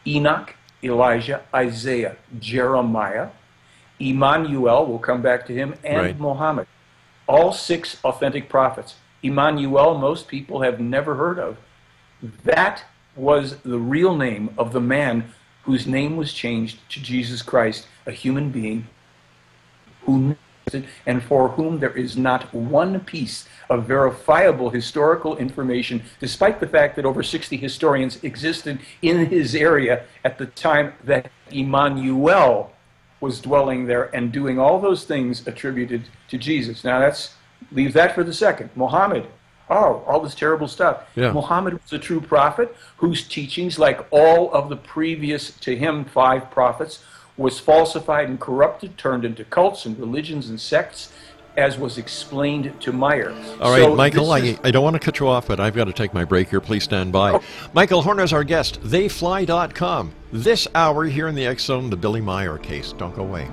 Enoch, 0.05 0.55
Elijah, 0.83 1.41
Isaiah, 1.53 2.17
Jeremiah, 2.39 3.29
Emmanuel, 3.99 4.85
we'll 4.85 4.99
come 4.99 5.21
back 5.21 5.45
to 5.47 5.53
him, 5.53 5.75
and 5.83 5.97
right. 5.97 6.19
Muhammad. 6.19 6.67
All 7.27 7.51
six 7.51 7.97
authentic 8.03 8.49
prophets. 8.49 8.95
Emmanuel, 9.21 9.97
most 9.97 10.27
people 10.27 10.61
have 10.61 10.79
never 10.79 11.15
heard 11.15 11.37
of. 11.37 11.57
That 12.43 12.83
was 13.15 13.57
the 13.57 13.79
real 13.79 14.15
name 14.15 14.53
of 14.57 14.73
the 14.73 14.81
man 14.81 15.31
whose 15.63 15.85
name 15.85 16.17
was 16.17 16.33
changed 16.33 16.79
to 16.89 17.01
Jesus 17.01 17.41
Christ, 17.41 17.87
a 18.05 18.11
human 18.11 18.49
being 18.49 18.87
who 20.05 20.35
and 21.05 21.23
for 21.23 21.49
whom 21.49 21.79
there 21.79 21.95
is 21.95 22.15
not 22.15 22.53
one 22.53 22.99
piece 22.99 23.47
of 23.69 23.85
verifiable 23.85 24.69
historical 24.69 25.35
information, 25.37 26.03
despite 26.19 26.59
the 26.59 26.67
fact 26.67 26.95
that 26.95 27.05
over 27.05 27.23
60 27.23 27.57
historians 27.57 28.23
existed 28.23 28.79
in 29.01 29.25
his 29.25 29.55
area 29.55 30.03
at 30.23 30.37
the 30.37 30.45
time 30.45 30.93
that 31.03 31.31
Emmanuel 31.51 32.71
was 33.19 33.41
dwelling 33.41 33.85
there 33.85 34.15
and 34.15 34.31
doing 34.31 34.59
all 34.59 34.79
those 34.79 35.03
things 35.03 35.45
attributed 35.47 36.03
to 36.29 36.37
Jesus. 36.37 36.83
Now 36.83 36.99
let's 36.99 37.33
leave 37.71 37.93
that 37.93 38.15
for 38.15 38.23
the 38.23 38.33
second. 38.33 38.69
Muhammad, 38.75 39.27
oh, 39.69 40.03
all 40.07 40.19
this 40.19 40.35
terrible 40.35 40.67
stuff. 40.67 41.03
Yeah. 41.15 41.31
Muhammad 41.31 41.73
was 41.73 41.93
a 41.93 41.99
true 41.99 42.21
prophet 42.21 42.75
whose 42.97 43.27
teachings, 43.27 43.77
like 43.79 44.05
all 44.11 44.51
of 44.53 44.69
the 44.69 44.77
previous 44.77 45.51
to 45.59 45.75
him 45.75 46.05
five 46.05 46.49
prophets, 46.51 47.03
was 47.37 47.59
falsified 47.59 48.29
and 48.29 48.39
corrupted, 48.39 48.97
turned 48.97 49.23
into 49.23 49.45
cults 49.45 49.85
and 49.85 49.97
religions 49.97 50.49
and 50.49 50.59
sects, 50.59 51.13
as 51.57 51.77
was 51.77 51.97
explained 51.97 52.73
to 52.81 52.91
Meier. 52.91 53.31
All 53.59 53.71
right, 53.71 53.83
so 53.83 53.95
Michael, 53.95 54.31
I, 54.31 54.57
I 54.63 54.71
don't 54.71 54.83
want 54.83 54.95
to 54.95 54.99
cut 54.99 55.19
you 55.19 55.27
off, 55.27 55.47
but 55.47 55.59
I've 55.59 55.75
got 55.75 55.85
to 55.85 55.93
take 55.93 56.13
my 56.13 56.23
break 56.25 56.49
here. 56.49 56.61
Please 56.61 56.83
stand 56.83 57.11
by. 57.11 57.33
Oh. 57.33 57.43
Michael 57.73 58.01
Horn 58.01 58.19
is 58.19 58.33
our 58.33 58.43
guest, 58.43 58.81
theyfly.com. 58.81 60.13
This 60.31 60.67
hour 60.75 61.05
here 61.05 61.27
in 61.27 61.35
the 61.35 61.45
X 61.45 61.65
Zone, 61.65 61.89
the 61.89 61.97
Billy 61.97 62.21
Meier 62.21 62.57
case. 62.57 62.93
Don't 62.93 63.15
go 63.15 63.23
away. 63.23 63.49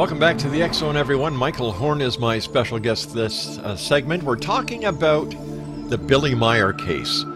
Welcome 0.00 0.18
back 0.18 0.38
to 0.38 0.48
the 0.48 0.62
X 0.62 0.78
Zone, 0.78 0.96
everyone. 0.96 1.36
Michael 1.36 1.72
Horn 1.72 2.00
is 2.00 2.18
my 2.18 2.38
special 2.38 2.78
guest 2.78 3.12
this 3.12 3.58
uh, 3.58 3.76
segment. 3.76 4.22
We're 4.22 4.34
talking 4.34 4.86
about 4.86 5.28
the 5.90 5.98
Billy 5.98 6.34
Meier 6.34 6.72
case. 6.72 7.26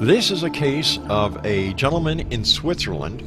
This 0.00 0.32
is 0.32 0.42
a 0.42 0.50
case 0.50 0.98
of 1.08 1.46
a 1.46 1.72
gentleman 1.74 2.18
in 2.32 2.44
Switzerland 2.44 3.20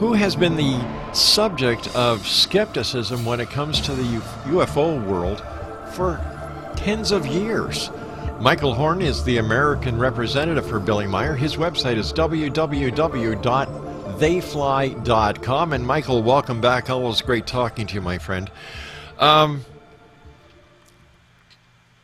who 0.00 0.12
has 0.12 0.36
been 0.36 0.54
the 0.54 1.14
subject 1.14 1.88
of 1.96 2.28
skepticism 2.28 3.24
when 3.24 3.40
it 3.40 3.48
comes 3.48 3.80
to 3.80 3.94
the 3.94 4.20
UFO 4.50 5.02
world 5.06 5.42
for 5.94 6.20
tens 6.76 7.10
of 7.10 7.26
years. 7.26 7.90
Michael 8.38 8.74
Horn 8.74 9.00
is 9.00 9.24
the 9.24 9.38
American 9.38 9.98
representative 9.98 10.68
for 10.68 10.78
Billy 10.78 11.06
Meier. 11.06 11.36
His 11.36 11.56
website 11.56 11.96
is 11.96 12.12
www 12.12 13.83
theyfly.com. 14.18 15.72
And 15.72 15.86
Michael, 15.86 16.22
welcome 16.22 16.60
back. 16.60 16.90
Always 16.90 17.20
great 17.22 17.46
talking 17.46 17.86
to 17.86 17.94
you, 17.94 18.00
my 18.00 18.18
friend. 18.18 18.50
Um, 19.18 19.64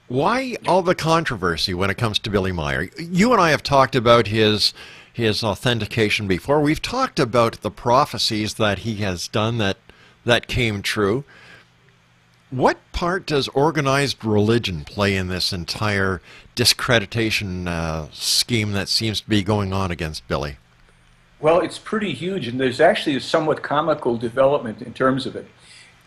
why 0.08 0.56
all 0.66 0.82
the 0.82 0.94
controversy 0.94 1.72
when 1.72 1.88
it 1.88 1.96
comes 1.96 2.18
to 2.20 2.30
Billy 2.30 2.52
Meier? 2.52 2.90
You 2.98 3.32
and 3.32 3.40
I 3.40 3.50
have 3.50 3.62
talked 3.62 3.94
about 3.94 4.26
his 4.26 4.74
his 5.12 5.44
authentication 5.44 6.26
before. 6.26 6.60
We've 6.60 6.82
talked 6.82 7.20
about 7.20 7.60
the 7.62 7.70
prophecies 7.70 8.54
that 8.54 8.80
he 8.80 8.96
has 8.96 9.28
done 9.28 9.58
that 9.58 9.76
that 10.24 10.46
came 10.46 10.82
true. 10.82 11.24
What 12.50 12.78
part 12.92 13.26
does 13.26 13.46
organized 13.48 14.24
religion 14.24 14.84
play 14.84 15.14
in 15.16 15.28
this 15.28 15.52
entire 15.52 16.20
discreditation 16.56 17.68
uh, 17.68 18.08
scheme 18.12 18.72
that 18.72 18.88
seems 18.88 19.20
to 19.20 19.28
be 19.28 19.44
going 19.44 19.72
on 19.72 19.92
against 19.92 20.26
Billy? 20.26 20.56
Well, 21.40 21.60
it's 21.60 21.78
pretty 21.78 22.12
huge, 22.12 22.48
and 22.48 22.60
there's 22.60 22.80
actually 22.80 23.16
a 23.16 23.20
somewhat 23.20 23.62
comical 23.62 24.18
development 24.18 24.82
in 24.82 24.92
terms 24.92 25.24
of 25.24 25.36
it. 25.36 25.46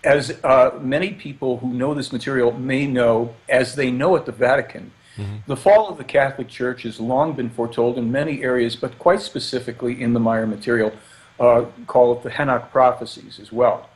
As 0.03 0.37
uh, 0.43 0.77
many 0.79 1.13
people 1.13 1.57
who 1.57 1.73
know 1.73 1.93
this 1.95 2.11
material 2.11 2.51
may 2.51 2.85
know, 2.85 3.35
as 3.49 3.75
they 3.75 3.89
know 3.89 4.15
at 4.15 4.27
the 4.27 4.31
Vatican, 4.31 4.91
mm-hmm. 5.17 5.37
the 5.47 5.55
fall 5.55 5.89
of 5.89 5.97
the 5.97 6.03
Catholic 6.03 6.49
Church 6.49 6.83
has 6.83 6.99
long 6.99 7.33
been 7.33 7.49
foretold 7.49 7.97
in 7.97 8.11
many 8.11 8.43
areas, 8.43 8.75
but 8.75 8.99
quite 8.99 9.21
specifically 9.21 9.99
in 9.99 10.13
the 10.13 10.19
Meier 10.19 10.45
material, 10.45 10.91
uh, 11.39 11.65
call 11.87 12.13
it 12.13 12.21
the 12.21 12.29
Henoch 12.29 12.69
prophecies 12.71 13.39
as 13.39 13.51
well. 13.51 13.89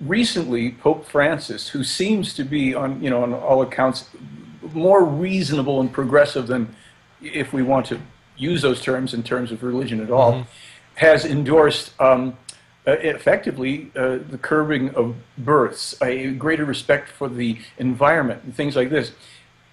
Recently, 0.00 0.72
Pope 0.72 1.04
Francis, 1.04 1.68
who 1.68 1.84
seems 1.84 2.34
to 2.34 2.42
be, 2.42 2.74
on 2.74 3.00
you 3.00 3.10
know, 3.10 3.22
on 3.22 3.32
all 3.32 3.62
accounts, 3.62 4.10
more 4.72 5.04
reasonable 5.04 5.80
and 5.80 5.92
progressive 5.92 6.48
than, 6.48 6.74
if 7.22 7.52
we 7.52 7.62
want 7.62 7.86
to 7.86 8.00
use 8.38 8.62
those 8.62 8.80
terms 8.80 9.12
in 9.12 9.22
terms 9.22 9.52
of 9.52 9.62
religion 9.62 10.00
at 10.00 10.10
all, 10.10 10.32
mm-hmm. 10.32 10.42
has 10.94 11.24
endorsed 11.24 11.92
um, 12.00 12.36
uh, 12.86 12.92
effectively 12.92 13.90
uh, 13.96 14.18
the 14.30 14.38
curbing 14.38 14.94
of 14.94 15.14
births, 15.36 16.00
a 16.00 16.30
greater 16.32 16.64
respect 16.64 17.08
for 17.10 17.28
the 17.28 17.58
environment, 17.76 18.42
and 18.44 18.54
things 18.54 18.74
like 18.76 18.88
this. 18.88 19.12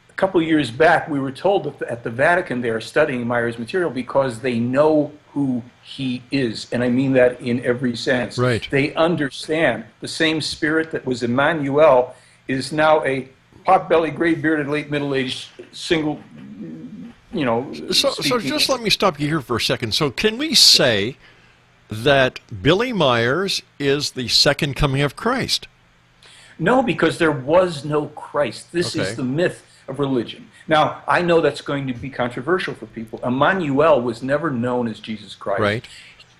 A 0.09 0.13
couple 0.13 0.41
of 0.41 0.47
years 0.47 0.71
back, 0.71 1.07
we 1.09 1.19
were 1.19 1.31
told 1.31 1.63
that 1.65 1.81
at 1.89 2.03
the 2.03 2.09
Vatican 2.09 2.61
they 2.61 2.69
are 2.69 2.81
studying 2.81 3.27
Meier's 3.27 3.59
material 3.59 3.89
because 3.89 4.39
they 4.39 4.59
know 4.59 5.11
who 5.33 5.61
he 5.83 6.23
is. 6.31 6.67
And 6.71 6.83
I 6.83 6.89
mean 6.89 7.13
that 7.13 7.39
in 7.41 7.63
every 7.65 7.95
sense. 7.95 8.37
Right. 8.37 8.65
They 8.71 8.93
understand 8.95 9.85
the 9.99 10.07
same 10.07 10.39
spirit 10.41 10.91
that 10.91 11.05
was 11.05 11.23
Emmanuel 11.23 12.15
is 12.47 12.71
now 12.71 13.03
a 13.03 13.27
pot-bellied, 13.65 14.15
gray-bearded, 14.15 14.67
late 14.67 14.89
middle-aged, 14.89 15.49
single 15.73 16.21
you 17.35 17.45
know. 17.45 17.71
So, 17.91 18.11
so 18.11 18.39
just 18.39 18.69
let 18.69 18.81
me 18.81 18.89
stop 18.89 19.19
you 19.19 19.27
here 19.27 19.41
for 19.41 19.57
a 19.57 19.61
second. 19.61 19.93
So, 19.93 20.09
can 20.09 20.37
we 20.37 20.55
say 20.55 21.17
that 21.89 22.39
Billy 22.61 22.93
Myers 22.93 23.61
is 23.79 24.11
the 24.11 24.27
second 24.27 24.75
coming 24.75 25.01
of 25.01 25.15
Christ? 25.15 25.67
No, 26.57 26.81
because 26.81 27.17
there 27.17 27.31
was 27.31 27.83
no 27.83 28.07
Christ. 28.07 28.71
This 28.71 28.95
okay. 28.95 29.09
is 29.09 29.15
the 29.15 29.23
myth 29.23 29.65
of 29.87 29.99
religion. 29.99 30.49
Now, 30.67 31.03
I 31.07 31.21
know 31.21 31.41
that's 31.41 31.61
going 31.61 31.87
to 31.87 31.93
be 31.93 32.09
controversial 32.09 32.73
for 32.73 32.85
people. 32.87 33.19
Emmanuel 33.23 34.01
was 34.01 34.23
never 34.23 34.49
known 34.49 34.87
as 34.87 34.99
Jesus 34.99 35.35
Christ. 35.35 35.61
Right. 35.61 35.87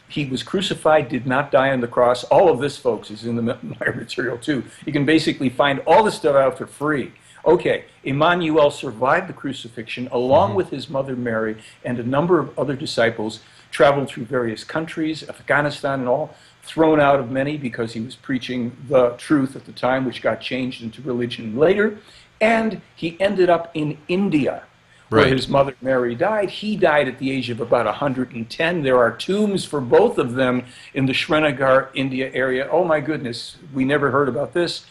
He 0.07 0.25
was 0.25 0.43
crucified, 0.43 1.09
did 1.09 1.27
not 1.27 1.51
die 1.51 1.71
on 1.71 1.81
the 1.81 1.87
cross. 1.87 2.23
All 2.25 2.49
of 2.49 2.59
this, 2.59 2.77
folks, 2.77 3.11
is 3.11 3.25
in 3.25 3.35
the 3.35 3.41
Meier 3.41 3.93
material, 3.95 4.37
too. 4.37 4.63
You 4.85 4.93
can 4.93 5.05
basically 5.05 5.49
find 5.49 5.79
all 5.85 6.03
this 6.03 6.15
stuff 6.15 6.35
out 6.35 6.57
for 6.57 6.67
free. 6.67 7.11
Okay, 7.45 7.85
Emmanuel 8.03 8.71
survived 8.71 9.29
the 9.29 9.33
crucifixion 9.33 10.07
along 10.11 10.49
mm-hmm. 10.49 10.57
with 10.57 10.69
his 10.71 10.89
mother 10.89 11.15
Mary 11.15 11.57
and 11.83 11.99
a 11.99 12.03
number 12.03 12.39
of 12.39 12.57
other 12.57 12.75
disciples, 12.75 13.41
traveled 13.69 14.07
through 14.07 14.25
various 14.25 14.63
countries, 14.63 15.27
Afghanistan 15.29 15.99
and 15.99 16.09
all, 16.09 16.35
thrown 16.63 16.99
out 16.99 17.19
of 17.19 17.29
many 17.29 17.57
because 17.57 17.93
he 17.93 18.01
was 18.01 18.15
preaching 18.15 18.75
the 18.87 19.11
truth 19.11 19.55
at 19.55 19.65
the 19.65 19.71
time, 19.71 20.05
which 20.05 20.23
got 20.23 20.41
changed 20.41 20.81
into 20.81 21.01
religion 21.03 21.55
later. 21.55 21.99
And 22.41 22.81
he 22.95 23.15
ended 23.19 23.49
up 23.49 23.69
in 23.75 23.97
India, 24.07 24.63
where 25.09 25.21
right. 25.23 25.31
his 25.31 25.47
mother 25.47 25.75
Mary 25.81 26.15
died. 26.15 26.49
He 26.49 26.75
died 26.75 27.07
at 27.07 27.19
the 27.19 27.29
age 27.29 27.51
of 27.51 27.61
about 27.61 27.85
110. 27.85 28.81
There 28.81 28.97
are 28.97 29.15
tombs 29.15 29.63
for 29.63 29.79
both 29.79 30.17
of 30.17 30.33
them 30.33 30.65
in 30.95 31.05
the 31.05 31.13
Srinagar, 31.13 31.91
India 31.93 32.31
area. 32.33 32.67
Oh 32.71 32.83
my 32.83 32.99
goodness, 32.99 33.57
we 33.73 33.85
never 33.85 34.09
heard 34.09 34.27
about 34.27 34.53
this. 34.53 34.85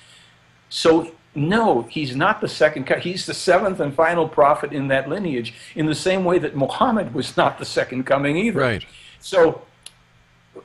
So, 0.68 1.12
no, 1.34 1.82
he's 1.82 2.14
not 2.14 2.40
the 2.40 2.48
second. 2.48 2.88
He's 3.00 3.26
the 3.26 3.34
seventh 3.34 3.80
and 3.80 3.94
final 3.94 4.28
prophet 4.28 4.72
in 4.72 4.88
that 4.88 5.08
lineage, 5.08 5.54
in 5.74 5.86
the 5.86 5.94
same 5.94 6.24
way 6.24 6.38
that 6.38 6.56
Muhammad 6.56 7.14
was 7.14 7.36
not 7.36 7.58
the 7.58 7.64
second 7.64 8.04
coming 8.04 8.36
either. 8.36 8.60
Right. 8.60 8.84
So, 9.20 9.62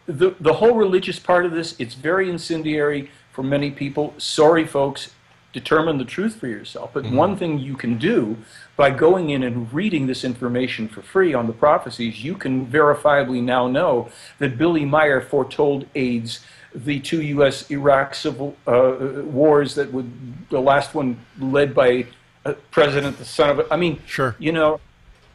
the, 0.06 0.36
the 0.40 0.54
whole 0.54 0.76
religious 0.76 1.20
part 1.20 1.46
of 1.46 1.52
this, 1.52 1.76
it's 1.80 1.96
very 1.96 2.30
incendiary 2.30 3.10
for 3.32 3.44
many 3.44 3.72
people. 3.72 4.14
Sorry, 4.18 4.66
folks, 4.66 5.12
determine 5.54 5.98
the 5.98 6.06
truth 6.06 6.36
for 6.36 6.48
yourself. 6.48 6.92
But 6.94 7.06
mm-hmm. 7.06 7.16
one 7.16 7.38
thing 7.38 7.60
you 7.60 7.76
can 7.76 7.98
do 7.98 8.38
by 8.76 8.92
going 8.92 9.32
in 9.32 9.44
and 9.44 9.72
reading 9.74 10.08
this 10.08 10.24
information 10.24 10.88
for 10.88 11.02
free 11.02 11.34
on 11.34 11.48
the 11.48 11.54
prophecies, 11.54 12.24
you 12.24 12.36
can 12.36 12.68
verifiably 12.68 13.42
now 13.42 13.68
know 13.68 14.10
that 14.38 14.58
Billy 14.58 14.86
Meier 14.86 15.22
foretold 15.22 15.86
AIDS, 15.96 16.42
the 16.74 17.00
two 17.00 17.22
U.S. 17.22 17.70
Iraq 17.72 18.14
civil 18.14 18.56
uh, 18.68 19.24
wars 19.24 19.76
that 19.76 19.92
would, 19.92 20.50
the 20.50 20.60
last 20.60 20.94
one 20.94 21.20
led 21.40 21.74
by 21.74 22.06
a 22.46 22.54
president, 22.54 23.18
the 23.18 23.26
son 23.26 23.50
of, 23.50 23.60
a, 23.60 23.74
I 23.74 23.78
mean, 23.78 24.02
sure. 24.06 24.36
you 24.40 24.52
know, 24.52 24.80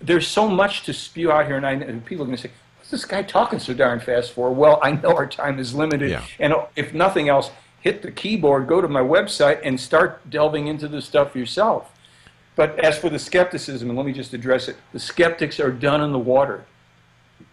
there's 0.01 0.27
so 0.29 0.49
much 0.49 0.85
to 0.85 0.93
spew 0.93 1.33
out 1.33 1.47
here, 1.47 1.57
and, 1.57 1.67
I, 1.67 1.73
and 1.73 2.05
people 2.05 2.25
are 2.25 2.27
going 2.27 2.37
to 2.37 2.43
say, 2.43 2.51
what's 2.79 2.91
this 2.91 3.05
guy 3.05 3.23
talking 3.23 3.59
so 3.59 3.75
darn 3.75 4.01
fast 4.01 4.33
for? 4.33 4.53
Well, 4.53 4.79
I 4.83 4.93
know 4.93 5.17
our 5.17 5.27
time 5.27 5.59
is 5.59 5.75
limited, 5.75 6.11
yeah. 6.11 6.25
and 6.39 6.55
if 6.77 6.95
nothing 6.95 7.29
else, 7.29 7.51
hit 7.81 8.03
the 8.03 8.13
keyboard, 8.13 8.67
go 8.67 8.81
to 8.81 8.89
my 8.89 9.01
website, 9.01 9.61
and 9.65 9.79
start 9.79 10.29
delving 10.31 10.67
into 10.67 10.89
the 10.89 11.03
stuff 11.03 11.35
yourself. 11.35 11.91
But 12.57 12.79
as 12.79 12.99
for 12.99 13.11
the 13.11 13.19
skepticism, 13.19 13.89
and 13.89 13.97
let 13.97 14.07
me 14.07 14.13
just 14.13 14.33
address 14.33 14.69
it, 14.69 14.77
the 14.93 15.01
skeptics 15.01 15.59
are 15.59 15.73
done 15.73 16.01
in 16.01 16.13
the 16.13 16.19
water. 16.19 16.65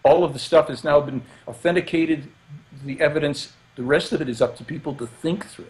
All 0.04 0.24
of 0.24 0.32
the 0.32 0.38
stuff 0.38 0.68
has 0.68 0.84
now 0.84 1.00
been 1.00 1.22
authenticated, 1.46 2.28
the 2.84 3.00
evidence, 3.00 3.52
the 3.76 3.82
rest 3.82 4.12
of 4.12 4.20
it 4.20 4.28
is 4.28 4.42
up 4.42 4.56
to 4.56 4.64
people 4.64 4.94
to 4.96 5.06
think 5.06 5.46
through. 5.46 5.66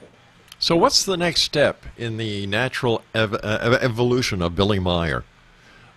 So, 0.59 0.77
what's 0.77 1.05
the 1.05 1.17
next 1.17 1.43
step 1.43 1.85
in 1.97 2.17
the 2.19 2.47
natural 2.47 3.03
ev- 3.15 3.35
uh, 3.35 3.79
evolution 3.81 4.43
of 4.43 4.55
Billy 4.55 4.79
Meier? 4.79 5.25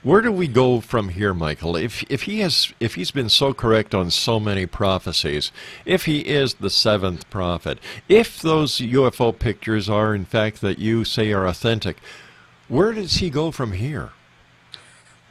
Where 0.01 0.21
do 0.21 0.31
we 0.31 0.47
go 0.47 0.81
from 0.81 1.09
here, 1.09 1.33
Michael? 1.33 1.75
If 1.75 2.03
if 2.11 2.23
he 2.23 2.41
has 2.41 2.71
if 2.79 2.93
he's 2.93 3.09
been 3.09 3.29
so 3.29 3.53
correct 3.53 3.95
on 3.95 4.11
so 4.11 4.39
many 4.39 4.67
prophecies, 4.67 5.51
if 5.83 6.05
he 6.05 6.19
is 6.19 6.55
the 6.55 6.69
seventh 6.69 7.27
prophet, 7.31 7.79
if 8.07 8.39
those 8.39 8.77
UFO 8.77 9.37
pictures 9.37 9.89
are 9.89 10.13
in 10.13 10.25
fact 10.25 10.61
that 10.61 10.77
you 10.77 11.05
say 11.05 11.31
are 11.31 11.47
authentic, 11.47 11.97
where 12.67 12.91
does 12.91 13.15
he 13.15 13.31
go 13.31 13.49
from 13.49 13.71
here? 13.71 14.11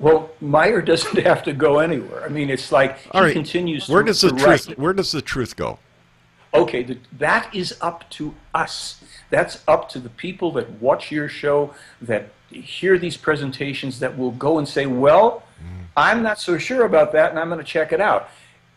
Well, 0.01 0.31
Meier 0.41 0.83
doesn't 0.83 1.19
have 1.25 1.45
to 1.45 1.53
go 1.53 1.79
anywhere. 1.79 2.25
I 2.25 2.29
mean, 2.29 2.51
it's 2.51 2.73
like 2.73 2.99
he 2.99 3.21
right. 3.21 3.33
continues. 3.33 3.89
Where 3.89 4.03
does 4.03 4.23
the 4.23 4.31
truth? 4.31 4.77
Where 4.77 4.93
does 4.93 5.13
the 5.13 5.23
truth 5.23 5.55
go? 5.55 5.79
Okay, 6.55 6.85
the, 6.85 6.99
that 7.19 7.53
is 7.55 7.77
up 7.81 8.09
to 8.11 8.35
us. 8.55 9.03
That's 9.31 9.63
up 9.67 9.89
to 9.91 9.99
the 9.99 10.09
people 10.09 10.53
that 10.53 10.71
watch 10.81 11.11
your 11.11 11.29
show, 11.29 11.75
that 12.01 12.29
hear 12.49 12.97
these 12.99 13.17
presentations, 13.17 13.99
that 13.99 14.17
will 14.17 14.31
go 14.31 14.59
and 14.59 14.69
say, 14.69 14.87
well, 14.87 15.43
mm. 15.61 15.87
I'm 15.97 16.23
not 16.23 16.39
so 16.39 16.57
sure 16.57 16.85
about 16.85 17.13
that, 17.13 17.31
and 17.31 17.39
I'm 17.39 17.49
going 17.49 17.59
to 17.59 17.65
check 17.65 17.93
it 17.93 18.01
out. 18.01 18.29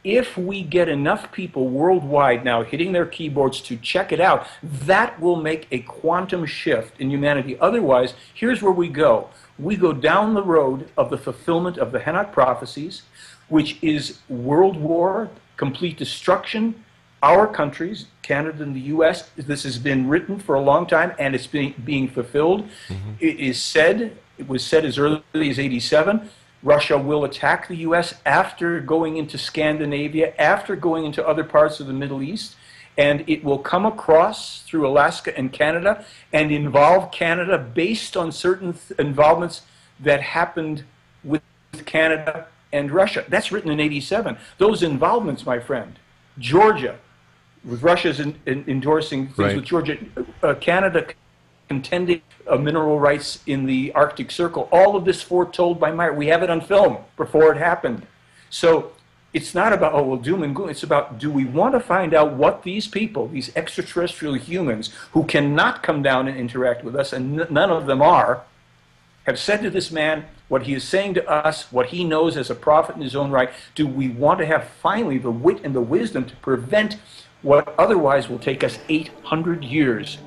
If 0.03 0.37
we 0.37 0.63
get 0.63 0.89
enough 0.89 1.31
people 1.31 1.67
worldwide 1.67 2.43
now 2.43 2.63
hitting 2.63 2.93
their 2.93 3.05
keyboards 3.05 3.61
to 3.61 3.75
check 3.77 4.11
it 4.11 4.19
out, 4.19 4.47
that 4.63 5.19
will 5.19 5.35
make 5.35 5.67
a 5.69 5.79
quantum 5.79 6.45
shift 6.45 6.99
in 6.99 7.11
humanity. 7.11 7.59
Otherwise, 7.59 8.13
here's 8.33 8.61
where 8.61 8.71
we 8.71 8.87
go. 8.87 9.29
We 9.59 9.75
go 9.75 9.91
down 9.93 10.33
the 10.33 10.43
road 10.43 10.89
of 10.97 11.09
the 11.09 11.17
fulfillment 11.17 11.77
of 11.77 11.91
the 11.91 11.99
Henoch 11.99 12.31
prophecies, 12.31 13.03
which 13.49 13.77
is 13.81 14.19
world 14.29 14.77
war, 14.77 15.29
complete 15.57 15.97
destruction, 15.97 16.83
our 17.23 17.47
countries, 17.47 18.05
Canada 18.21 18.63
and 18.63 18.75
the 18.75 18.81
U.S., 18.81 19.29
this 19.35 19.63
has 19.63 19.79
been 19.79 20.07
written 20.07 20.39
for 20.39 20.55
a 20.55 20.61
long 20.61 20.85
time 20.85 21.13
and 21.17 21.33
it's 21.33 21.47
being, 21.47 21.73
being 21.83 22.07
fulfilled. 22.07 22.67
Mm-hmm. 22.87 23.11
It 23.19 23.39
is 23.39 23.61
said, 23.61 24.17
it 24.37 24.47
was 24.47 24.63
said 24.63 24.85
as 24.85 24.97
early 24.97 25.23
as 25.35 25.59
87, 25.59 26.29
Russia 26.63 26.97
will 26.97 27.23
attack 27.23 27.67
the 27.67 27.77
U.S. 27.77 28.15
after 28.25 28.79
going 28.79 29.17
into 29.17 29.37
Scandinavia, 29.37 30.33
after 30.37 30.75
going 30.75 31.05
into 31.05 31.25
other 31.25 31.43
parts 31.43 31.79
of 31.79 31.87
the 31.87 31.93
Middle 31.93 32.21
East, 32.21 32.55
and 32.97 33.23
it 33.27 33.43
will 33.43 33.59
come 33.59 33.85
across 33.85 34.63
through 34.63 34.87
Alaska 34.87 35.37
and 35.37 35.53
Canada 35.53 36.03
and 36.33 36.51
involve 36.51 37.11
Canada 37.11 37.57
based 37.57 38.17
on 38.17 38.31
certain 38.31 38.73
th- 38.73 38.99
involvements 38.99 39.61
that 39.99 40.21
happened 40.21 40.83
with 41.23 41.43
Canada 41.85 42.47
and 42.73 42.91
Russia. 42.91 43.23
That's 43.29 43.51
written 43.51 43.71
in 43.71 43.79
87. 43.79 44.37
Those 44.57 44.81
involvements, 44.81 45.45
my 45.45 45.59
friend, 45.59 45.99
Georgia, 46.39 46.97
with 47.67 47.83
Russia's 47.83 48.19
in, 48.19 48.35
in, 48.45 48.63
endorsing 48.67 49.27
things 49.27 49.37
right. 49.37 49.55
with 49.55 49.65
Georgia, 49.65 49.97
uh, 50.41 50.55
Canada 50.55 51.07
contending 51.67 52.21
uh, 52.47 52.55
mineral 52.55 52.99
rights 52.99 53.43
in 53.45 53.65
the 53.65 53.91
Arctic 53.93 54.31
Circle. 54.31 54.69
All 54.71 54.95
of 54.95 55.03
this 55.03 55.21
foretold 55.21 55.79
by 55.79 55.91
Meier. 55.91 56.13
We 56.13 56.27
have 56.27 56.43
it 56.43 56.49
on 56.49 56.61
film 56.61 56.99
before 57.17 57.51
it 57.51 57.57
happened. 57.57 58.07
So 58.49 58.93
it's 59.33 59.53
not 59.53 59.73
about, 59.73 59.93
oh, 59.93 60.03
well, 60.03 60.17
doom 60.17 60.43
and 60.43 60.55
gloom. 60.55 60.69
It's 60.69 60.83
about, 60.83 61.19
do 61.19 61.29
we 61.29 61.43
want 61.43 61.73
to 61.73 61.81
find 61.81 62.13
out 62.13 62.33
what 62.33 62.63
these 62.63 62.87
people, 62.87 63.27
these 63.27 63.53
extraterrestrial 63.55 64.35
humans 64.35 64.93
who 65.11 65.25
cannot 65.25 65.83
come 65.83 66.01
down 66.01 66.29
and 66.29 66.37
interact 66.37 66.85
with 66.85 66.95
us, 66.95 67.11
and 67.11 67.41
n- 67.41 67.47
none 67.49 67.69
of 67.69 67.85
them 67.85 68.01
are, 68.01 68.43
have 69.25 69.37
said 69.37 69.61
to 69.63 69.69
this 69.69 69.91
man, 69.91 70.25
what 70.47 70.63
he 70.63 70.73
is 70.73 70.85
saying 70.85 71.13
to 71.15 71.29
us, 71.29 71.69
what 71.73 71.87
he 71.87 72.05
knows 72.05 72.37
as 72.37 72.49
a 72.49 72.55
prophet 72.55 72.95
in 72.95 73.01
his 73.01 73.17
own 73.17 73.29
right, 73.29 73.49
do 73.75 73.85
we 73.85 74.07
want 74.07 74.39
to 74.39 74.45
have 74.45 74.69
finally 74.81 75.17
the 75.17 75.29
wit 75.29 75.59
and 75.65 75.75
the 75.75 75.81
wisdom 75.81 76.23
to 76.23 76.35
prevent 76.37 76.95
what 77.41 77.75
otherwise 77.77 78.29
will 78.29 78.39
take 78.39 78.63
us 78.63 78.79
800 78.89 79.63
years 79.63 80.17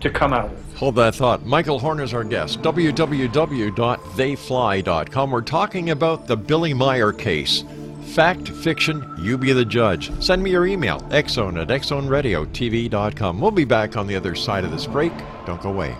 to 0.00 0.10
come 0.10 0.32
out 0.32 0.46
of. 0.46 0.74
Hold 0.74 0.96
that 0.96 1.14
thought. 1.14 1.46
Michael 1.46 1.78
Horn 1.78 2.00
is 2.00 2.12
our 2.12 2.24
guest. 2.24 2.60
www.theyfly.com. 2.60 5.30
We're 5.30 5.40
talking 5.40 5.90
about 5.90 6.26
the 6.26 6.36
Billy 6.36 6.74
Meier 6.74 7.12
case. 7.12 7.64
Fact, 8.14 8.48
fiction, 8.48 9.16
you 9.20 9.36
be 9.36 9.52
the 9.52 9.64
judge. 9.64 10.10
Send 10.22 10.42
me 10.42 10.50
your 10.50 10.66
email, 10.66 11.00
xzone 11.10 11.60
at 11.60 11.68
xzoneradiotv.com. 11.68 13.40
We'll 13.40 13.50
be 13.50 13.64
back 13.64 13.96
on 13.96 14.06
the 14.06 14.16
other 14.16 14.34
side 14.34 14.64
of 14.64 14.70
this 14.70 14.86
break. 14.86 15.12
Don't 15.44 15.60
go 15.60 15.70
away. 15.70 15.94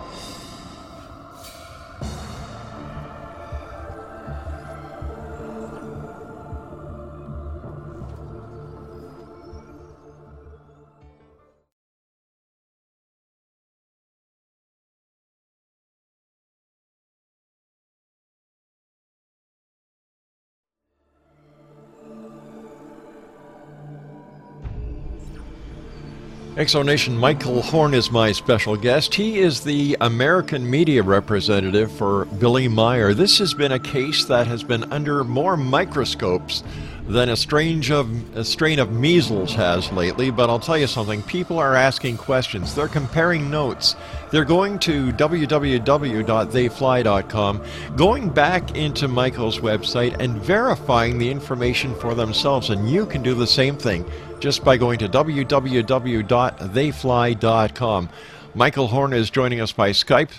Exonation 26.57 27.15
Michael 27.15 27.61
Horn 27.61 27.93
is 27.93 28.09
my 28.09 28.31
special 28.31 28.75
guest. 28.75 29.13
He 29.13 29.37
is 29.37 29.61
the 29.63 29.95
American 30.01 30.67
media 30.67 31.03
representative 31.03 31.91
for 31.91 32.25
Billy 32.25 32.67
Meier. 32.67 33.13
This 33.13 33.37
has 33.37 33.53
been 33.53 33.73
a 33.73 33.79
case 33.79 34.25
that 34.25 34.47
has 34.47 34.63
been 34.63 34.91
under 34.91 35.23
more 35.23 35.55
microscopes 35.55 36.63
than 37.07 37.29
a, 37.29 37.37
strange 37.37 37.89
of, 37.91 38.35
a 38.35 38.43
strain 38.43 38.79
of 38.79 38.91
measles 38.91 39.53
has 39.53 39.91
lately. 39.91 40.29
But 40.29 40.49
I'll 40.49 40.59
tell 40.59 40.77
you 40.77 40.87
something 40.87 41.23
people 41.23 41.57
are 41.59 41.75
asking 41.75 42.17
questions, 42.17 42.75
they're 42.75 42.87
comparing 42.87 43.49
notes. 43.49 43.95
They're 44.31 44.45
going 44.45 44.79
to 44.79 45.13
www.theyfly.com, 45.13 47.63
going 47.95 48.29
back 48.29 48.75
into 48.75 49.07
Michael's 49.07 49.59
website 49.59 50.19
and 50.19 50.37
verifying 50.37 51.17
the 51.17 51.31
information 51.31 51.95
for 51.95 52.13
themselves. 52.13 52.69
And 52.69 52.89
you 52.89 53.05
can 53.05 53.23
do 53.23 53.33
the 53.33 53.47
same 53.47 53.77
thing 53.77 54.03
just 54.39 54.65
by 54.65 54.77
going 54.77 54.99
to 54.99 55.09
www.theyfly.com. 55.09 58.09
Michael 58.55 58.87
Horn 58.87 59.11
is 59.13 59.29
joining 59.29 59.61
us 59.61 59.71
by 59.71 59.91
Skype. 59.91 60.31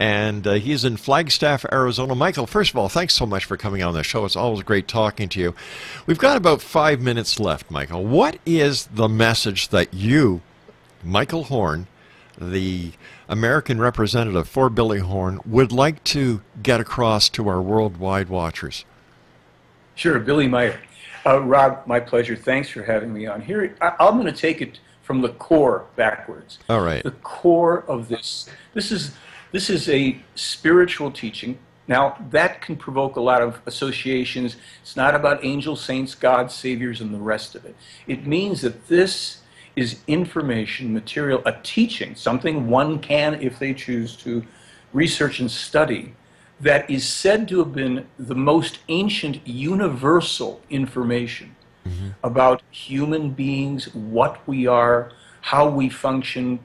And 0.00 0.46
uh, 0.46 0.54
he's 0.54 0.82
in 0.82 0.96
Flagstaff, 0.96 1.66
Arizona. 1.70 2.14
Michael, 2.14 2.46
first 2.46 2.70
of 2.70 2.76
all, 2.78 2.88
thanks 2.88 3.14
so 3.14 3.26
much 3.26 3.44
for 3.44 3.58
coming 3.58 3.82
on 3.82 3.92
the 3.92 4.02
show. 4.02 4.24
It's 4.24 4.34
always 4.34 4.62
great 4.62 4.88
talking 4.88 5.28
to 5.28 5.38
you. 5.40 5.54
We've 6.06 6.18
got 6.18 6.38
about 6.38 6.62
five 6.62 7.02
minutes 7.02 7.38
left, 7.38 7.70
Michael. 7.70 8.02
What 8.06 8.38
is 8.46 8.86
the 8.86 9.10
message 9.10 9.68
that 9.68 9.92
you, 9.92 10.40
Michael 11.04 11.44
Horn, 11.44 11.86
the 12.40 12.92
American 13.28 13.78
representative 13.78 14.48
for 14.48 14.70
Billy 14.70 15.00
Horn, 15.00 15.38
would 15.44 15.70
like 15.70 16.02
to 16.04 16.40
get 16.62 16.80
across 16.80 17.28
to 17.28 17.46
our 17.48 17.60
worldwide 17.60 18.30
watchers? 18.30 18.86
Sure, 19.96 20.18
Billy 20.18 20.48
Meier. 20.48 20.80
Uh, 21.26 21.42
Rob, 21.42 21.86
my 21.86 22.00
pleasure. 22.00 22.36
Thanks 22.36 22.70
for 22.70 22.82
having 22.82 23.12
me 23.12 23.26
on 23.26 23.42
here. 23.42 23.76
I, 23.82 23.92
I'm 24.00 24.18
going 24.18 24.32
to 24.32 24.40
take 24.40 24.62
it 24.62 24.80
from 25.02 25.20
the 25.20 25.28
core 25.28 25.84
backwards. 25.96 26.58
All 26.70 26.80
right. 26.80 27.02
The 27.02 27.10
core 27.10 27.84
of 27.86 28.08
this. 28.08 28.48
This 28.72 28.90
is 28.90 29.12
this 29.52 29.70
is 29.70 29.88
a 29.88 30.18
spiritual 30.34 31.10
teaching. 31.10 31.58
Now 31.88 32.16
that 32.30 32.60
can 32.60 32.76
provoke 32.76 33.16
a 33.16 33.20
lot 33.20 33.42
of 33.42 33.60
associations. 33.66 34.56
It's 34.82 34.96
not 34.96 35.14
about 35.14 35.44
angels, 35.44 35.82
saints, 35.82 36.14
gods, 36.14 36.54
saviors, 36.54 37.00
and 37.00 37.12
the 37.12 37.18
rest 37.18 37.54
of 37.54 37.64
it. 37.64 37.74
It 38.06 38.26
means 38.26 38.60
that 38.62 38.88
this 38.88 39.42
is 39.76 40.00
information, 40.06 40.92
material, 40.92 41.42
a 41.46 41.52
teaching, 41.62 42.14
something 42.14 42.68
one 42.68 42.98
can, 42.98 43.34
if 43.34 43.58
they 43.58 43.72
choose 43.72 44.16
to, 44.16 44.44
research 44.92 45.40
and 45.40 45.50
study 45.50 46.14
that 46.60 46.88
is 46.90 47.08
said 47.08 47.48
to 47.48 47.58
have 47.60 47.72
been 47.72 48.06
the 48.18 48.34
most 48.34 48.80
ancient 48.88 49.46
universal 49.46 50.60
information 50.68 51.56
mm-hmm. 51.86 52.08
about 52.22 52.62
human 52.70 53.30
beings, 53.30 53.94
what 53.94 54.46
we 54.46 54.66
are, 54.66 55.10
how 55.40 55.68
we 55.68 55.88
function, 55.88 56.60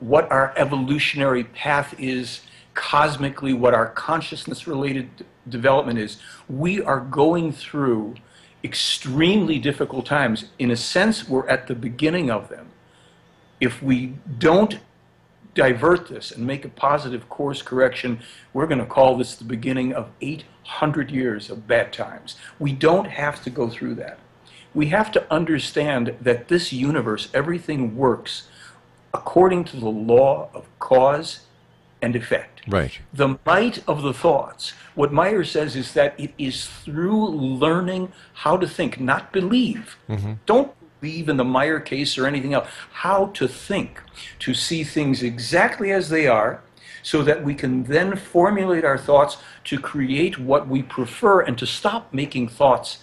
what 0.00 0.30
our 0.30 0.52
evolutionary 0.56 1.44
path 1.44 1.94
is, 1.98 2.42
cosmically, 2.74 3.52
what 3.52 3.74
our 3.74 3.86
consciousness 3.86 4.66
related 4.66 5.08
development 5.48 5.98
is. 5.98 6.18
We 6.48 6.80
are 6.82 7.00
going 7.00 7.52
through 7.52 8.16
extremely 8.62 9.58
difficult 9.58 10.06
times. 10.06 10.46
In 10.58 10.70
a 10.70 10.76
sense, 10.76 11.28
we're 11.28 11.48
at 11.48 11.66
the 11.66 11.74
beginning 11.74 12.30
of 12.30 12.48
them. 12.48 12.68
If 13.60 13.82
we 13.82 14.14
don't 14.38 14.78
divert 15.54 16.08
this 16.08 16.30
and 16.30 16.46
make 16.46 16.64
a 16.64 16.68
positive 16.68 17.28
course 17.28 17.62
correction, 17.62 18.20
we're 18.52 18.66
going 18.66 18.78
to 18.78 18.86
call 18.86 19.16
this 19.16 19.34
the 19.34 19.44
beginning 19.44 19.92
of 19.92 20.10
800 20.20 21.10
years 21.10 21.50
of 21.50 21.66
bad 21.66 21.92
times. 21.92 22.36
We 22.60 22.72
don't 22.72 23.06
have 23.06 23.42
to 23.42 23.50
go 23.50 23.68
through 23.68 23.96
that. 23.96 24.18
We 24.74 24.86
have 24.86 25.10
to 25.12 25.32
understand 25.32 26.14
that 26.20 26.46
this 26.46 26.72
universe, 26.72 27.28
everything 27.34 27.96
works 27.96 28.48
according 29.14 29.64
to 29.64 29.76
the 29.76 29.88
law 29.88 30.48
of 30.54 30.66
cause 30.78 31.40
and 32.00 32.14
effect. 32.14 32.60
Right. 32.68 32.98
The 33.12 33.38
might 33.46 33.82
of 33.88 34.02
the 34.02 34.12
thoughts. 34.12 34.72
What 34.94 35.12
Meier 35.12 35.44
says 35.44 35.74
is 35.74 35.94
that 35.94 36.18
it 36.18 36.32
is 36.38 36.66
through 36.66 37.28
learning 37.28 38.12
how 38.34 38.56
to 38.56 38.68
think, 38.68 39.00
not 39.00 39.32
believe. 39.32 39.96
Mm-hmm. 40.08 40.34
Don't 40.46 40.72
believe 41.00 41.28
in 41.28 41.36
the 41.36 41.44
Meier 41.44 41.80
case 41.80 42.18
or 42.18 42.26
anything 42.26 42.54
else. 42.54 42.68
How 42.92 43.26
to 43.26 43.48
think, 43.48 44.00
to 44.40 44.54
see 44.54 44.84
things 44.84 45.22
exactly 45.22 45.90
as 45.92 46.08
they 46.08 46.26
are, 46.26 46.62
so 47.02 47.22
that 47.22 47.42
we 47.42 47.54
can 47.54 47.84
then 47.84 48.16
formulate 48.16 48.84
our 48.84 48.98
thoughts 48.98 49.38
to 49.64 49.78
create 49.78 50.38
what 50.38 50.68
we 50.68 50.82
prefer 50.82 51.40
and 51.40 51.56
to 51.56 51.66
stop 51.66 52.12
making 52.12 52.48
thoughts 52.48 52.98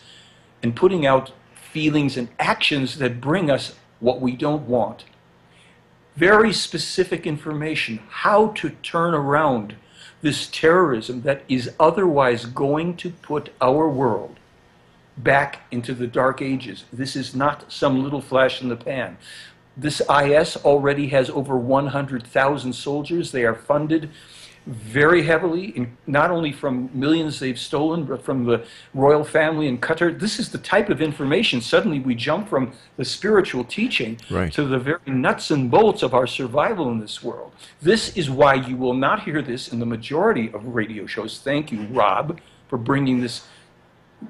and 0.61 0.75
putting 0.75 1.05
out 1.05 1.31
feelings 1.55 2.17
and 2.17 2.29
actions 2.37 2.97
that 2.99 3.19
bring 3.19 3.49
us 3.49 3.75
what 3.99 4.21
we 4.21 4.33
don't 4.33 4.67
want. 4.67 5.05
Very 6.15 6.53
specific 6.53 7.27
information 7.27 7.99
how 8.07 8.47
to 8.47 8.69
turn 8.69 9.13
around 9.13 9.75
this 10.21 10.47
terrorism 10.47 11.21
that 11.23 11.43
is 11.49 11.71
otherwise 11.79 12.45
going 12.45 12.95
to 12.97 13.09
put 13.09 13.53
our 13.61 13.89
world 13.89 14.37
back 15.17 15.61
into 15.71 15.93
the 15.93 16.07
dark 16.07 16.41
ages. 16.41 16.85
This 16.91 17.15
is 17.15 17.35
not 17.35 17.71
some 17.71 18.03
little 18.03 18.21
flash 18.21 18.61
in 18.61 18.69
the 18.69 18.75
pan. 18.75 19.17
This 19.77 20.01
IS 20.09 20.55
already 20.57 21.07
has 21.09 21.29
over 21.29 21.57
100,000 21.57 22.73
soldiers. 22.73 23.31
They 23.31 23.43
are 23.43 23.55
funded 23.55 24.09
very 24.65 25.23
heavily, 25.23 25.65
in, 25.77 25.95
not 26.07 26.31
only 26.31 26.51
from 26.51 26.89
millions 26.93 27.39
they've 27.39 27.59
stolen, 27.59 28.03
but 28.03 28.23
from 28.23 28.45
the 28.45 28.65
royal 28.93 29.23
family 29.23 29.67
in 29.67 29.77
Qatar. 29.77 30.19
This 30.19 30.39
is 30.39 30.49
the 30.49 30.57
type 30.57 30.89
of 30.89 31.01
information. 31.01 31.61
Suddenly 31.61 31.99
we 31.99 32.15
jump 32.15 32.49
from 32.49 32.73
the 32.97 33.05
spiritual 33.05 33.63
teaching 33.63 34.19
right. 34.29 34.51
to 34.53 34.63
the 34.65 34.79
very 34.79 34.99
nuts 35.05 35.51
and 35.51 35.69
bolts 35.69 36.01
of 36.01 36.13
our 36.13 36.25
survival 36.25 36.89
in 36.91 36.99
this 36.99 37.23
world. 37.23 37.51
This 37.81 38.17
is 38.17 38.29
why 38.29 38.55
you 38.55 38.75
will 38.75 38.95
not 38.95 39.23
hear 39.23 39.41
this 39.41 39.71
in 39.71 39.79
the 39.79 39.85
majority 39.85 40.51
of 40.51 40.65
radio 40.65 41.05
shows. 41.05 41.39
Thank 41.39 41.71
you, 41.71 41.83
Rob, 41.91 42.39
for 42.67 42.77
bringing 42.77 43.21
this 43.21 43.45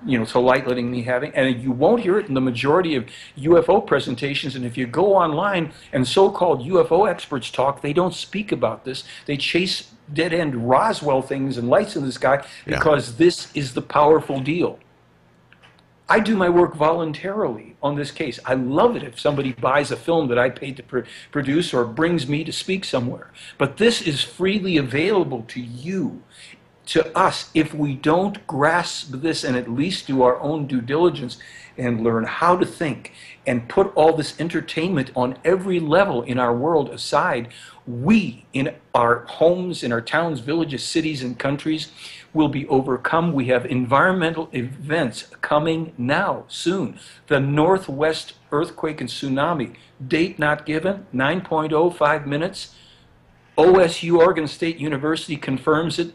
you 0.06 0.18
know, 0.18 0.26
to 0.26 0.40
light 0.40 0.68
letting 0.68 0.90
me 0.90 1.04
having, 1.04 1.34
and 1.36 1.62
you 1.62 1.72
won't 1.72 2.02
hear 2.02 2.18
it 2.18 2.28
in 2.28 2.34
the 2.34 2.42
majority 2.42 2.96
of 2.96 3.06
UFO 3.38 3.86
presentations. 3.86 4.56
And 4.56 4.66
if 4.66 4.78
you 4.78 4.88
go 4.88 5.16
online 5.16 5.74
and 5.94 6.08
so-called 6.08 6.62
UFO 6.68 7.10
experts 7.10 7.50
talk, 7.50 7.82
they 7.82 7.94
don't 7.94 8.14
speak 8.14 8.52
about 8.52 8.86
this. 8.86 9.04
They 9.26 9.38
chase 9.38 9.92
dead-end 10.14 10.70
Roswell 10.70 11.22
things 11.22 11.58
and 11.58 11.70
lights 11.70 11.96
in 11.96 12.06
the 12.06 12.12
sky 12.12 12.46
because 12.66 13.12
yeah. 13.12 13.16
this 13.18 13.56
is 13.56 13.74
the 13.74 13.82
powerful 13.82 14.40
deal. 14.40 14.80
I 16.08 16.20
do 16.20 16.36
my 16.36 16.50
work 16.50 16.76
voluntarily 16.76 17.76
on 17.82 17.96
this 17.96 18.12
case. 18.12 18.40
I 18.46 18.54
love 18.54 18.96
it 18.96 19.02
if 19.02 19.20
somebody 19.20 19.54
buys 19.54 19.90
a 19.90 19.96
film 19.96 20.28
that 20.28 20.38
I 20.38 20.52
paid 20.52 20.78
to 20.78 20.84
pr- 20.84 21.00
produce 21.32 21.74
or 21.74 21.84
brings 21.84 22.28
me 22.28 22.44
to 22.44 22.52
speak 22.52 22.86
somewhere. 22.86 23.32
But 23.58 23.78
this 23.78 24.04
is 24.04 24.22
freely 24.22 24.78
available 24.78 25.44
to 25.48 25.60
you 25.60 26.22
to 26.86 27.18
us 27.18 27.50
if 27.54 27.74
we 27.74 27.96
don't 27.96 28.46
grasp 28.48 29.12
this 29.12 29.44
and 29.44 29.56
at 29.56 29.70
least 29.72 30.08
do 30.08 30.22
our 30.22 30.40
own 30.40 30.68
due 30.68 30.82
diligence 30.82 31.38
and 31.78 32.04
learn 32.04 32.24
how 32.24 32.56
to 32.56 32.66
think 32.66 33.12
and 33.46 33.68
put 33.68 33.94
all 33.96 34.14
this 34.14 34.40
entertainment 34.40 35.12
on 35.16 35.38
every 35.44 35.80
level 35.80 36.22
in 36.22 36.40
our 36.40 36.56
world 36.56 36.90
aside, 36.90 37.50
we 37.86 38.46
in 38.54 38.74
our 38.94 39.26
homes, 39.26 39.84
in 39.84 39.92
our 39.92 40.02
towns, 40.02 40.40
villages, 40.40 40.84
cities, 40.84 41.22
and 41.22 41.38
countries 41.38 41.92
will 42.34 42.48
be 42.48 42.68
overcome. 42.68 43.34
We 43.34 43.48
have 43.48 43.66
environmental 43.66 44.50
events 44.54 45.24
coming 45.42 45.94
now, 45.98 46.46
soon. 46.48 47.00
The 47.28 47.40
Northwest 47.40 48.34
earthquake 48.52 49.02
and 49.02 49.10
tsunami, 49.10 49.76
date 50.06 50.40
not 50.40 50.66
given, 50.66 51.06
9.05 51.14 52.26
minutes. 52.26 52.74
OSU, 53.58 54.18
Oregon 54.18 54.48
State 54.48 54.78
University, 54.78 55.38
confirms 55.38 56.00
it 56.00 56.14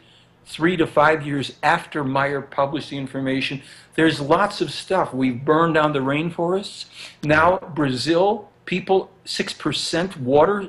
three 0.50 0.76
to 0.76 0.86
five 0.86 1.24
years 1.24 1.54
after 1.62 2.02
Meier 2.02 2.42
published 2.42 2.90
the 2.90 2.98
information. 2.98 3.62
There's 3.94 4.20
lots 4.20 4.60
of 4.60 4.72
stuff. 4.72 5.14
We've 5.14 5.44
burned 5.44 5.74
down 5.74 5.92
the 5.92 6.00
rainforests. 6.00 6.86
Now, 7.22 7.58
Brazil, 7.58 8.50
people, 8.64 9.10
6% 9.24 10.16
water. 10.16 10.68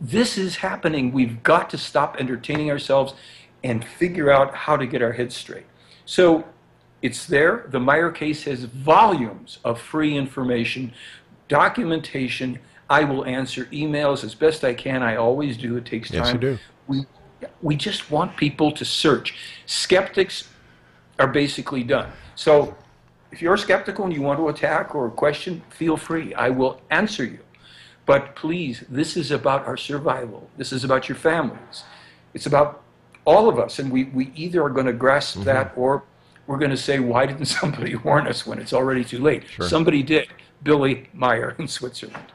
This 0.00 0.38
is 0.38 0.56
happening. 0.56 1.12
We've 1.12 1.42
got 1.42 1.68
to 1.70 1.78
stop 1.78 2.16
entertaining 2.20 2.70
ourselves 2.70 3.14
and 3.64 3.84
figure 3.84 4.30
out 4.30 4.54
how 4.54 4.76
to 4.76 4.86
get 4.86 5.02
our 5.02 5.12
heads 5.12 5.34
straight. 5.34 5.66
So 6.04 6.44
it's 7.02 7.26
there. 7.26 7.66
The 7.68 7.80
Meier 7.80 8.12
case 8.12 8.44
has 8.44 8.64
volumes 8.64 9.58
of 9.64 9.80
free 9.80 10.16
information, 10.16 10.92
documentation. 11.48 12.60
I 12.88 13.02
will 13.02 13.24
answer 13.24 13.64
emails 13.66 14.22
as 14.22 14.36
best 14.36 14.62
I 14.62 14.74
can. 14.74 15.02
I 15.02 15.16
always 15.16 15.56
do. 15.56 15.76
It 15.76 15.84
takes 15.84 16.10
time. 16.10 16.20
Yes, 16.20 16.32
you 16.32 16.38
do. 16.38 16.58
We 16.86 17.06
we 17.62 17.76
just 17.76 18.10
want 18.10 18.36
people 18.36 18.72
to 18.72 18.84
search. 18.84 19.34
Skeptics 19.66 20.48
are 21.18 21.28
basically 21.28 21.82
done. 21.82 22.10
So 22.34 22.76
if 23.30 23.42
you're 23.42 23.56
skeptical 23.56 24.04
and 24.04 24.14
you 24.14 24.22
want 24.22 24.38
to 24.38 24.48
attack 24.48 24.94
or 24.94 25.10
question, 25.10 25.62
feel 25.70 25.96
free. 25.96 26.34
I 26.34 26.50
will 26.50 26.80
answer 26.90 27.24
you. 27.24 27.40
But 28.04 28.36
please, 28.36 28.84
this 28.88 29.16
is 29.16 29.30
about 29.30 29.66
our 29.66 29.76
survival. 29.76 30.48
This 30.56 30.72
is 30.72 30.84
about 30.84 31.08
your 31.08 31.16
families. 31.16 31.84
It's 32.34 32.46
about 32.46 32.82
all 33.24 33.48
of 33.48 33.58
us. 33.58 33.78
And 33.78 33.90
we, 33.90 34.04
we 34.04 34.32
either 34.36 34.62
are 34.62 34.70
going 34.70 34.86
to 34.86 34.92
grasp 34.92 35.36
mm-hmm. 35.36 35.44
that 35.44 35.72
or 35.76 36.04
we're 36.46 36.58
going 36.58 36.70
to 36.70 36.76
say, 36.76 37.00
why 37.00 37.26
didn't 37.26 37.46
somebody 37.60 37.96
warn 37.96 38.26
us 38.26 38.46
when 38.46 38.58
it's 38.58 38.72
already 38.72 39.04
too 39.04 39.18
late? 39.18 39.48
Sure. 39.48 39.68
Somebody 39.68 40.02
did. 40.02 40.28
Billy 40.62 41.08
Meier 41.12 41.54
in 41.58 41.68
Switzerland. 41.68 42.32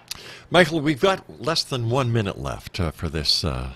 Michael, 0.49 0.81
we've 0.81 1.01
got 1.01 1.41
less 1.41 1.63
than 1.63 1.89
one 1.89 2.11
minute 2.11 2.37
left 2.37 2.79
uh, 2.79 2.91
for 2.91 3.09
this 3.09 3.43
uh, 3.43 3.73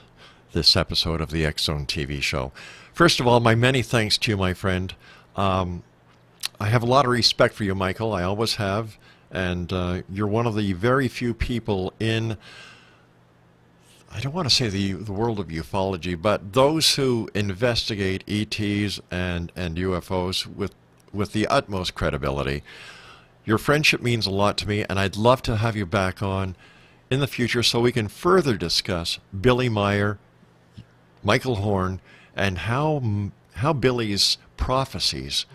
this 0.56 0.78
episode 0.78 1.20
of 1.20 1.32
the 1.32 1.44
Zone 1.60 1.86
TV 1.86 2.22
show. 2.22 2.54
First 2.94 3.20
of 3.20 3.28
all, 3.28 3.42
my 3.42 3.56
many 3.56 3.82
thanks 3.84 4.18
to 4.20 4.32
you, 4.32 4.38
my 4.38 4.54
friend. 4.54 4.96
Um, 5.36 5.84
I 6.62 6.68
have 6.68 6.82
a 6.82 6.86
lot 6.86 7.04
of 7.06 7.12
respect 7.12 7.54
for 7.54 7.66
you, 7.66 7.76
Michael. 7.76 8.14
I 8.14 8.24
always 8.24 8.56
have. 8.56 8.98
And 9.30 9.72
uh, 9.74 10.04
you're 10.10 10.28
one 10.28 10.48
of 10.48 10.56
the 10.56 10.72
very 10.72 11.10
few 11.10 11.34
people 11.34 11.92
in, 12.00 12.38
I 14.10 14.22
don't 14.22 14.34
want 14.34 14.48
to 14.48 14.56
say 14.56 14.70
the, 14.70 14.94
the 14.94 15.12
world 15.12 15.42
of 15.42 15.50
ufology, 15.50 16.20
but 16.20 16.54
those 16.54 16.96
who 16.96 17.30
investigate 17.36 18.24
ETs 18.26 19.02
and, 19.12 19.52
and 19.58 19.76
UFOs 19.76 20.48
with, 20.48 20.74
with 21.12 21.34
the 21.34 21.48
utmost 21.48 21.96
credibility. 21.96 22.64
Your 23.44 23.58
friendship 23.58 24.02
means 24.02 24.26
a 24.26 24.32
lot 24.32 24.58
to 24.60 24.68
me, 24.70 24.86
and 24.90 25.00
I'd 25.00 25.18
love 25.18 25.42
to 25.44 25.58
have 25.58 25.76
you 25.76 25.86
back 25.86 26.24
on 26.24 26.56
in 27.12 27.20
the 27.20 27.28
future 27.28 27.62
so 27.62 27.82
we 27.82 27.92
can 27.92 28.08
further 28.08 28.56
discuss 28.56 29.20
Billy 29.40 29.68
Meier 29.68 30.18
Michael 31.26 31.56
Horn, 31.56 32.00
and 32.36 32.60
how 32.60 33.02
how 33.56 33.74
Billy's 33.74 34.38
prophecies 34.58 35.48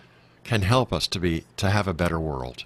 can 0.43 0.63
help 0.63 0.91
us 0.91 1.07
to 1.07 1.19
be 1.19 1.45
to 1.57 1.69
have 1.69 1.87
a 1.87 1.93
better 1.93 2.19
world. 2.19 2.65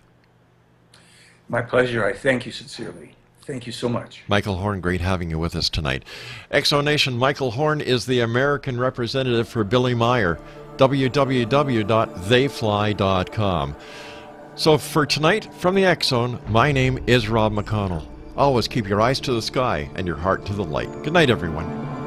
My 1.48 1.62
pleasure. 1.62 2.04
I 2.04 2.14
thank 2.14 2.46
you 2.46 2.52
sincerely. 2.52 3.12
Thank 3.44 3.68
you 3.68 3.72
so 3.72 3.88
much. 3.88 4.24
Michael 4.28 4.56
Horn, 4.56 4.82
great 4.82 5.02
having 5.02 5.30
you 5.30 5.38
with 5.38 5.56
us 5.56 5.70
tonight. 5.70 6.04
Exonation, 6.52 7.16
Michael 7.16 7.52
Horn 7.52 7.80
is 7.80 8.08
the 8.08 8.22
American 8.22 8.80
representative 8.80 9.48
for 9.48 9.64
Billy 9.64 9.94
Meier. 9.94 10.40
www.theyfly.com. 10.78 13.76
So 14.56 14.78
for 14.80 15.06
tonight, 15.06 15.54
from 15.54 15.76
the 15.76 15.86
X 15.86 16.08
Zone, 16.08 16.40
my 16.48 16.72
name 16.72 17.04
is 17.06 17.30
Rob 17.30 17.54
McConnell. 17.54 18.08
Always 18.36 18.68
keep 18.68 18.88
your 18.88 19.00
eyes 19.00 19.20
to 19.22 19.34
the 19.34 19.42
sky 19.42 19.90
and 19.96 20.08
your 20.08 20.18
heart 20.18 20.46
to 20.48 20.54
the 20.54 20.64
light. 20.64 20.92
Good 21.04 21.14
night, 21.14 21.30
everyone. 21.30 22.05